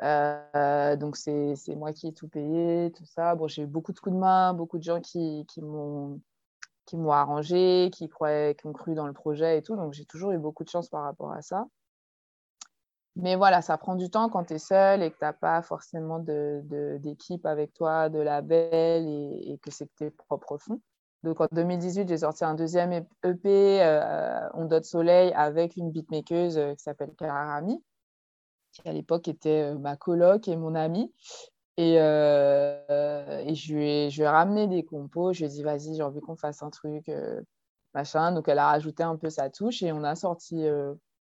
Euh, 0.03 0.97
donc, 0.97 1.17
c'est 1.17 1.57
moi 1.77 1.93
qui 1.93 2.09
ai 2.09 2.13
tout 2.13 2.29
payé, 2.29 2.93
tout 2.95 3.07
ça. 3.07 3.35
Bon, 3.35 3.49
j'ai 3.49 3.63
eu 3.63 3.67
beaucoup 3.67 3.93
de 3.93 3.99
coups 3.99 4.15
de 4.15 4.21
main, 4.21 4.53
beaucoup 4.53 4.79
de 4.79 4.83
gens 4.83 5.01
qui, 5.01 5.47
qui 5.47 5.63
m'ont 5.63 6.21
arrangé, 7.11 7.91
qui, 7.93 8.09
croyaient, 8.09 8.55
qui 8.55 8.67
ont 8.67 8.73
cru 8.73 8.95
dans 8.95 9.07
le 9.07 9.13
projet 9.13 9.59
et 9.59 9.63
tout. 9.63 9.77
Donc, 9.77 9.93
j'ai 9.93 10.05
toujours 10.05 10.33
eu 10.33 10.39
beaucoup 10.39 10.65
de 10.65 10.69
chance 10.69 10.89
par 10.89 11.03
rapport 11.03 11.33
à 11.33 11.43
ça. 11.43 11.67
Mais 13.17 13.35
voilà, 13.35 13.63
ça 13.63 13.79
prend 13.79 13.95
du 13.95 14.11
temps 14.11 14.29
quand 14.29 14.45
tu 14.45 14.55
es 14.55 14.59
seul 14.59 15.03
et 15.03 15.11
que 15.11 15.17
tu 15.17 15.25
n'as 15.25 15.33
pas 15.33 15.63
forcément 15.63 16.19
d'équipe 16.19 17.43
de, 17.43 17.49
avec 17.49 17.73
toi, 17.73 18.11
de 18.11 18.19
label 18.19 19.09
et, 19.09 19.53
et 19.53 19.59
que 19.59 19.71
c'est 19.71 19.89
tes 19.97 20.11
propres 20.11 20.59
fonds. 20.59 20.81
Donc 21.23 21.41
en 21.41 21.49
2018, 21.51 22.09
j'ai 22.09 22.19
sorti 22.19 22.45
un 22.45 22.55
deuxième 22.55 22.93
EP, 22.93 23.83
euh, 23.83 24.49
Ondote 24.55 24.85
Soleil, 24.85 25.33
avec 25.35 25.77
une 25.77 25.91
beatmakeuse 25.91 26.57
euh, 26.57 26.75
qui 26.75 26.83
s'appelle 26.83 27.13
Karami 27.17 27.83
qui 28.71 28.89
à 28.89 28.93
l'époque 28.93 29.27
était 29.27 29.73
euh, 29.73 29.79
ma 29.79 29.97
coloc 29.97 30.47
et 30.49 30.57
mon 30.57 30.75
amie. 30.75 31.13
Et, 31.79 31.97
euh, 31.99 33.43
et 33.45 33.55
je, 33.55 33.75
lui 33.75 33.89
ai, 33.89 34.11
je, 34.11 34.23
ramené 34.23 34.69
des 34.69 34.85
compos. 34.85 35.33
Je 35.33 35.41
lui 35.41 35.47
ai 35.47 35.49
dit, 35.49 35.63
vas-y, 35.63 35.97
j'ai 35.97 36.03
envie 36.03 36.21
qu'on 36.21 36.37
fasse 36.37 36.63
un 36.63 36.71
truc, 36.71 37.11
machin. 37.93 38.33
Donc, 38.33 38.49
elle 38.49 38.59
a 38.59 38.69
rajouté 38.69 39.03
un 39.03 39.17
peu 39.17 39.29
sa 39.29 39.51
touche 39.51 39.83
et 39.83 39.93
on 39.93 40.03
a 40.05 40.15
sorti 40.15 40.65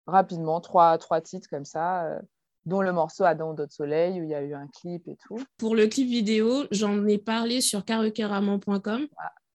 rapidement 0.08 0.60
trois, 0.60 0.98
trois 0.98 1.20
titres 1.20 1.48
comme 1.48 1.64
ça, 1.64 2.18
dont 2.66 2.82
le 2.82 2.92
morceau 2.92 3.24
Adam 3.24 3.54
d'autres 3.54 3.72
soleil, 3.72 4.20
où 4.20 4.24
il 4.24 4.30
y 4.30 4.34
a 4.34 4.42
eu 4.42 4.54
un 4.54 4.66
clip 4.68 5.06
et 5.08 5.16
tout. 5.26 5.38
Pour 5.56 5.76
le 5.76 5.86
clip 5.86 6.08
vidéo, 6.08 6.64
j'en 6.70 7.06
ai 7.06 7.18
parlé 7.18 7.60
sur 7.60 7.84
caruqueraman.com. 7.84 9.06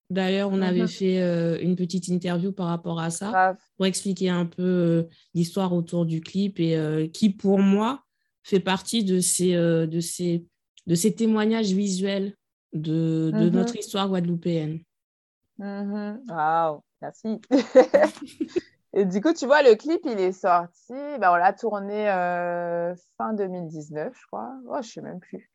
D'ailleurs, 0.10 0.50
on 0.52 0.62
avait 0.62 0.82
mhm. 0.82 0.88
fait 0.88 1.22
euh, 1.22 1.58
une 1.62 1.76
petite 1.76 2.08
interview 2.08 2.52
par 2.52 2.68
rapport 2.68 3.00
à 3.00 3.10
ça 3.10 3.56
pour 3.78 3.86
expliquer 3.86 4.30
un 4.30 4.46
peu 4.46 4.62
euh, 4.62 5.04
l'histoire 5.34 5.74
autour 5.74 6.06
du 6.06 6.22
clip 6.22 6.60
et 6.60 6.78
euh, 6.78 7.08
qui, 7.08 7.30
pour 7.30 7.60
moi, 7.60 8.04
fait 8.44 8.60
partie 8.60 9.04
de 9.04 9.20
ces, 9.20 9.54
de 9.54 10.00
ces, 10.00 10.46
de 10.86 10.96
ces 10.96 11.16
témoignages 11.16 11.72
visuels 11.72 12.36
de, 12.74 13.32
de 13.34 13.50
mhm. 13.50 13.56
notre 13.56 13.76
histoire 13.76 14.10
guadeloupéenne. 14.10 14.80
Mhm. 15.58 16.22
Waouh, 16.30 16.82
merci. 17.02 17.40
et 18.94 19.06
du 19.06 19.22
coup, 19.22 19.34
tu 19.34 19.46
vois, 19.46 19.64
le 19.64 19.76
clip, 19.76 20.02
il 20.06 20.20
est 20.20 20.32
sorti, 20.32 20.94
ben, 21.20 21.32
on 21.32 21.36
l'a 21.36 21.54
tourné 21.54 22.06
fin 23.18 23.34
2019, 23.34 24.14
je 24.16 24.28
crois. 24.28 24.54
Oh, 24.68 24.76
je 24.76 24.78
ne 24.78 24.84
sais 24.84 25.02
même 25.02 25.20
plus. 25.20 25.52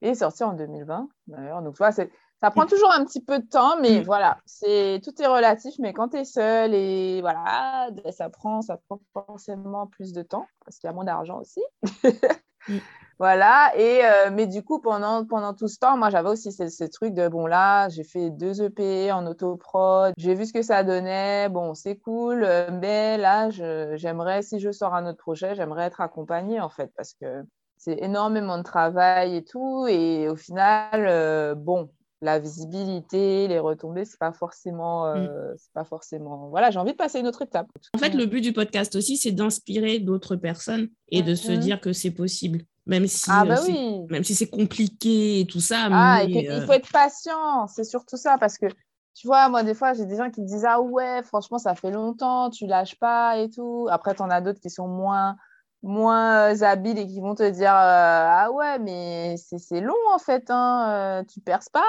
Il 0.00 0.08
est 0.08 0.14
sorti 0.14 0.44
en 0.44 0.54
2020, 0.54 1.08
d'ailleurs. 1.26 1.62
Donc, 1.62 1.74
tu 1.74 1.78
vois, 1.78 1.92
ça 1.92 2.50
prend 2.50 2.66
toujours 2.66 2.92
un 2.92 3.04
petit 3.04 3.22
peu 3.22 3.40
de 3.40 3.46
temps, 3.46 3.80
mais 3.80 4.00
mm. 4.00 4.04
voilà, 4.04 4.38
c'est 4.46 5.00
tout 5.02 5.20
est 5.20 5.26
relatif. 5.26 5.74
Mais 5.80 5.92
quand 5.92 6.10
tu 6.10 6.18
es 6.18 6.24
seul 6.24 6.72
et 6.72 7.20
voilà, 7.20 7.90
ça 8.10 8.30
prend, 8.30 8.62
ça 8.62 8.78
prend 8.88 9.00
forcément 9.12 9.86
plus 9.86 10.12
de 10.12 10.22
temps 10.22 10.46
parce 10.64 10.78
qu'il 10.78 10.88
y 10.88 10.90
a 10.90 10.94
moins 10.94 11.04
d'argent 11.04 11.40
aussi. 11.40 11.60
Voilà, 13.18 13.72
et 13.76 14.04
euh, 14.04 14.30
mais 14.32 14.46
du 14.46 14.62
coup, 14.62 14.80
pendant, 14.80 15.24
pendant 15.24 15.52
tout 15.52 15.66
ce 15.66 15.78
temps, 15.78 15.96
moi 15.96 16.08
j'avais 16.08 16.28
aussi 16.28 16.52
ce, 16.52 16.84
truc 16.84 17.14
de 17.14 17.26
bon, 17.26 17.46
là, 17.46 17.88
j'ai 17.88 18.04
fait 18.04 18.30
deux 18.30 18.62
EP 18.62 19.10
en 19.10 19.26
autoprod, 19.26 20.14
j'ai 20.16 20.34
vu 20.34 20.46
ce 20.46 20.52
que 20.52 20.62
ça 20.62 20.84
donnait, 20.84 21.48
bon, 21.48 21.74
c'est 21.74 21.96
cool, 21.96 22.44
euh, 22.44 22.70
mais 22.70 23.18
là, 23.18 23.50
j'aimerais, 23.50 24.42
si 24.42 24.60
je 24.60 24.70
sors 24.70 24.94
un 24.94 25.04
autre 25.06 25.18
projet, 25.18 25.56
j'aimerais 25.56 25.86
être 25.86 26.00
accompagnée 26.00 26.60
en 26.60 26.68
fait 26.68 26.92
parce 26.96 27.14
que 27.14 27.44
c'est 27.78 27.98
énormément 28.02 28.58
de 28.58 28.62
travail 28.62 29.36
et 29.36 29.44
tout, 29.44 29.86
et 29.88 30.28
au 30.28 30.36
final, 30.36 31.06
euh, 31.08 31.54
bon, 31.54 31.88
la 32.20 32.38
visibilité, 32.38 33.46
les 33.46 33.58
retombées, 33.58 34.04
c'est 34.04 34.18
pas 34.18 34.32
forcément, 34.32 35.14
mm. 35.14 35.18
euh, 35.18 35.54
c'est 35.56 35.72
pas 35.72 35.84
forcément. 35.84 36.48
Voilà, 36.48 36.70
j'ai 36.70 36.78
envie 36.78 36.92
de 36.92 36.96
passer 36.96 37.20
une 37.20 37.28
autre 37.28 37.42
étape. 37.42 37.68
En 37.94 37.98
fait, 37.98 38.14
le 38.14 38.26
but 38.26 38.40
du 38.40 38.52
podcast 38.52 38.96
aussi, 38.96 39.16
c'est 39.16 39.32
d'inspirer 39.32 40.00
d'autres 40.00 40.36
personnes 40.36 40.88
et 41.10 41.22
de 41.22 41.34
se 41.34 41.52
mm-hmm. 41.52 41.58
dire 41.58 41.80
que 41.80 41.92
c'est 41.92 42.10
possible, 42.10 42.62
même 42.88 43.06
si, 43.06 43.30
ah, 43.30 43.44
bah 43.44 43.56
euh, 43.68 44.06
même 44.08 44.24
si 44.24 44.34
c'est 44.34 44.48
compliqué 44.48 45.40
et 45.40 45.46
tout 45.46 45.60
ça. 45.60 45.88
Ah, 45.92 46.24
il 46.24 46.48
euh, 46.48 46.66
faut 46.66 46.72
être 46.72 46.90
patient, 46.90 47.66
c'est 47.68 47.84
surtout 47.84 48.16
ça, 48.16 48.38
parce 48.38 48.56
que 48.56 48.66
tu 49.14 49.26
vois, 49.26 49.48
moi, 49.50 49.62
des 49.62 49.74
fois, 49.74 49.92
j'ai 49.92 50.06
des 50.06 50.16
gens 50.16 50.30
qui 50.30 50.40
me 50.40 50.46
disent 50.46 50.64
Ah 50.64 50.80
ouais, 50.80 51.22
franchement, 51.22 51.58
ça 51.58 51.74
fait 51.74 51.90
longtemps, 51.90 52.48
tu 52.50 52.66
lâches 52.66 52.98
pas 52.98 53.36
et 53.36 53.50
tout. 53.50 53.88
Après, 53.90 54.14
tu 54.14 54.22
en 54.22 54.30
as 54.30 54.40
d'autres 54.40 54.60
qui 54.60 54.70
sont 54.70 54.88
moins 54.88 55.36
moins 55.82 56.60
habiles 56.62 56.98
et 56.98 57.06
qui 57.06 57.20
vont 57.20 57.34
te 57.34 57.48
dire 57.48 57.72
Ah 57.72 58.48
ouais, 58.52 58.78
mais 58.78 59.36
c'est 59.36 59.80
long 59.80 59.94
en 60.12 60.18
fait, 60.18 60.46
hein, 60.48 61.24
tu 61.30 61.40
perces 61.40 61.68
pas. 61.68 61.84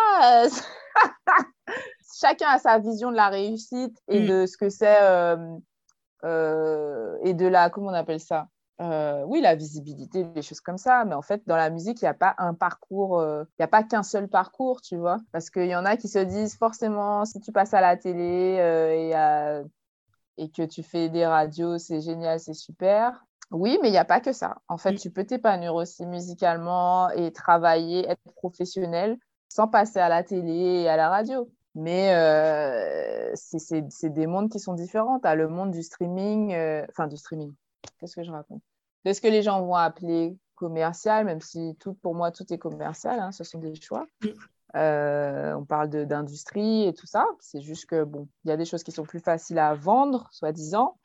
Chacun 2.19 2.49
a 2.49 2.59
sa 2.59 2.77
vision 2.79 3.09
de 3.09 3.15
la 3.15 3.29
réussite 3.29 3.97
et 4.09 4.19
mm. 4.19 4.27
de 4.27 4.45
ce 4.45 4.57
que 4.57 4.69
c'est 4.69 4.97
et 7.23 7.33
de 7.33 7.47
la, 7.47 7.69
comment 7.69 7.88
on 7.88 7.93
appelle 7.93 8.19
ça? 8.19 8.47
Euh, 8.81 9.23
oui, 9.25 9.41
la 9.41 9.55
visibilité, 9.55 10.23
des 10.23 10.41
choses 10.41 10.61
comme 10.61 10.77
ça. 10.77 11.03
Mais 11.05 11.15
en 11.15 11.21
fait, 11.21 11.43
dans 11.47 11.57
la 11.57 11.69
musique, 11.69 12.01
il 12.01 12.05
n'y 12.05 12.09
a 12.09 12.13
pas 12.13 12.35
un 12.37 12.53
parcours, 12.53 13.19
euh, 13.19 13.43
il 13.43 13.61
n'y 13.61 13.65
a 13.65 13.67
pas 13.67 13.83
qu'un 13.83 14.03
seul 14.03 14.27
parcours, 14.29 14.81
tu 14.81 14.95
vois. 14.95 15.17
Parce 15.31 15.49
qu'il 15.49 15.67
y 15.67 15.75
en 15.75 15.85
a 15.85 15.97
qui 15.97 16.07
se 16.07 16.19
disent 16.19 16.55
forcément, 16.57 17.25
si 17.25 17.41
tu 17.41 17.51
passes 17.51 17.73
à 17.73 17.81
la 17.81 17.97
télé 17.97 18.57
euh, 18.59 19.63
et, 20.37 20.43
et, 20.43 20.49
que 20.49 20.63
tu 20.63 20.83
fais 20.83 21.09
des 21.09 21.25
radios, 21.25 21.77
c'est 21.77 22.01
génial, 22.01 22.39
c'est 22.39 22.53
super. 22.53 23.25
Oui, 23.51 23.77
mais 23.81 23.89
il 23.89 23.91
n'y 23.91 23.97
a 23.97 24.05
pas 24.05 24.21
que 24.21 24.31
ça. 24.31 24.59
En 24.67 24.77
fait, 24.77 24.95
tu 24.95 25.11
peux 25.11 25.25
t'épanouir 25.25 25.75
aussi 25.75 26.05
musicalement 26.05 27.09
et 27.09 27.33
travailler, 27.33 28.07
être 28.07 28.31
professionnel 28.35 29.17
sans 29.49 29.67
passer 29.67 29.99
à 29.99 30.07
la 30.07 30.23
télé 30.23 30.83
et 30.83 30.89
à 30.89 30.95
la 30.95 31.09
radio. 31.09 31.49
Mais 31.75 32.13
c'est 33.35 34.09
des 34.13 34.27
mondes 34.27 34.49
qui 34.49 34.59
sont 34.59 34.73
différents. 34.73 35.19
Tu 35.19 35.27
as 35.27 35.35
le 35.35 35.49
monde 35.49 35.71
du 35.71 35.83
streaming, 35.83 36.55
enfin 36.89 37.07
du 37.07 37.17
streaming, 37.17 37.53
qu'est-ce 37.99 38.15
que 38.15 38.23
je 38.23 38.31
raconte? 38.31 38.61
De 39.05 39.13
ce 39.13 39.21
que 39.21 39.27
les 39.27 39.41
gens 39.41 39.61
vont 39.61 39.75
appeler 39.75 40.37
commercial, 40.55 41.25
même 41.25 41.41
si 41.41 41.75
tout, 41.79 41.93
pour 41.93 42.13
moi, 42.13 42.31
tout 42.31 42.51
est 42.53 42.57
commercial, 42.57 43.19
hein, 43.19 43.31
ce 43.31 43.43
sont 43.43 43.59
des 43.59 43.73
choix. 43.75 44.05
Euh, 44.75 45.53
on 45.53 45.65
parle 45.65 45.89
d'industrie 45.89 46.85
et 46.85 46.93
tout 46.93 47.07
ça. 47.07 47.25
C'est 47.39 47.61
juste 47.61 47.85
que, 47.85 48.03
bon, 48.03 48.27
il 48.43 48.49
y 48.49 48.51
a 48.51 48.57
des 48.57 48.65
choses 48.65 48.83
qui 48.83 48.91
sont 48.91 49.03
plus 49.03 49.21
faciles 49.21 49.57
à 49.57 49.73
vendre, 49.73 50.27
soi-disant, 50.31 50.97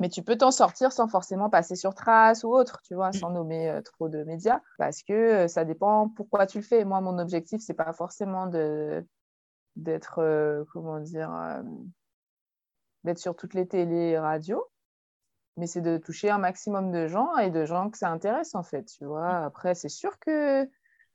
mais 0.00 0.08
tu 0.08 0.22
peux 0.22 0.36
t'en 0.36 0.50
sortir 0.50 0.92
sans 0.92 1.08
forcément 1.08 1.50
passer 1.50 1.76
sur 1.76 1.94
Trace 1.94 2.42
ou 2.42 2.48
autre, 2.48 2.80
tu 2.82 2.94
vois, 2.94 3.12
sans 3.12 3.30
nommer 3.30 3.68
euh, 3.68 3.82
trop 3.82 4.08
de 4.08 4.24
médias, 4.24 4.60
parce 4.78 5.02
que 5.02 5.12
euh, 5.12 5.48
ça 5.48 5.66
dépend 5.66 6.08
pourquoi 6.08 6.46
tu 6.46 6.58
le 6.58 6.64
fais. 6.64 6.84
Moi, 6.86 7.02
mon 7.02 7.18
objectif, 7.18 7.60
c'est 7.60 7.74
pas 7.74 7.92
forcément 7.92 8.46
d'être, 9.76 10.64
comment 10.72 11.00
dire, 11.00 11.62
d'être 13.04 13.18
sur 13.18 13.36
toutes 13.36 13.52
les 13.52 13.68
télés 13.68 14.12
et 14.12 14.18
radios 14.18 14.64
mais 15.60 15.66
c'est 15.66 15.82
de 15.82 15.98
toucher 15.98 16.30
un 16.30 16.38
maximum 16.38 16.90
de 16.90 17.06
gens 17.06 17.36
et 17.36 17.50
de 17.50 17.66
gens 17.66 17.90
que 17.90 17.98
ça 17.98 18.10
intéresse 18.10 18.54
en 18.54 18.62
fait, 18.62 18.84
tu 18.84 19.04
vois. 19.04 19.44
Après, 19.44 19.74
c'est 19.74 19.90
sûr 19.90 20.18
que 20.18 20.66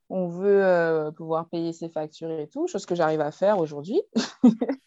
on 0.09 0.27
veut 0.27 0.63
euh, 0.63 1.11
pouvoir 1.11 1.49
payer 1.49 1.73
ses 1.73 1.89
factures 1.89 2.29
et 2.29 2.47
tout, 2.47 2.67
chose 2.67 2.85
que 2.85 2.93
j'arrive 2.93 3.21
à 3.21 3.31
faire 3.31 3.57
aujourd'hui. 3.57 4.03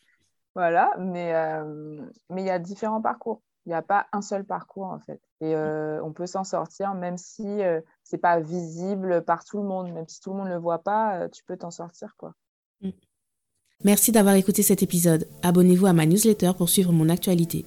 voilà, 0.55 0.95
mais 1.01 1.35
euh, 1.35 2.01
mais 2.31 2.43
il 2.43 2.47
y 2.47 2.51
a 2.51 2.61
différents 2.61 3.03
parcours. 3.03 3.43
Il 3.67 3.71
n'y 3.71 3.75
a 3.75 3.83
pas 3.83 4.07
un 4.13 4.23
seul 4.23 4.45
parcours 4.45 4.87
en 4.87 5.01
fait. 5.01 5.21
Et 5.41 5.57
euh, 5.57 6.01
on 6.05 6.13
peut 6.13 6.27
s'en 6.27 6.45
sortir 6.45 6.95
même 6.95 7.19
si 7.19 7.61
c'est 8.05 8.19
pas 8.19 8.39
visible 8.39 9.25
par 9.25 9.45
tout 9.45 9.59
le 9.59 9.65
monde, 9.65 9.93
même 9.93 10.09
si 10.09 10.21
tout 10.21 10.31
le 10.31 10.37
monde 10.37 10.49
ne 10.49 10.55
le 10.55 10.61
voit 10.61 10.85
pas, 10.85 11.29
tu 11.31 11.43
peux 11.43 11.57
t'en 11.57 11.73
sortir 11.73 12.15
quoi. 12.17 12.33
Mm. 12.81 12.91
Merci 13.85 14.13
d'avoir 14.13 14.37
écouté 14.37 14.63
cet 14.63 14.85
épisode. 14.85 15.29
Abonnez-vous 15.43 15.87
à 15.87 15.93
ma 15.93 16.07
newsletter 16.07 16.53
pour 16.57 16.69
suivre 16.69 16.93
mon 16.93 17.09
actualité. 17.09 17.67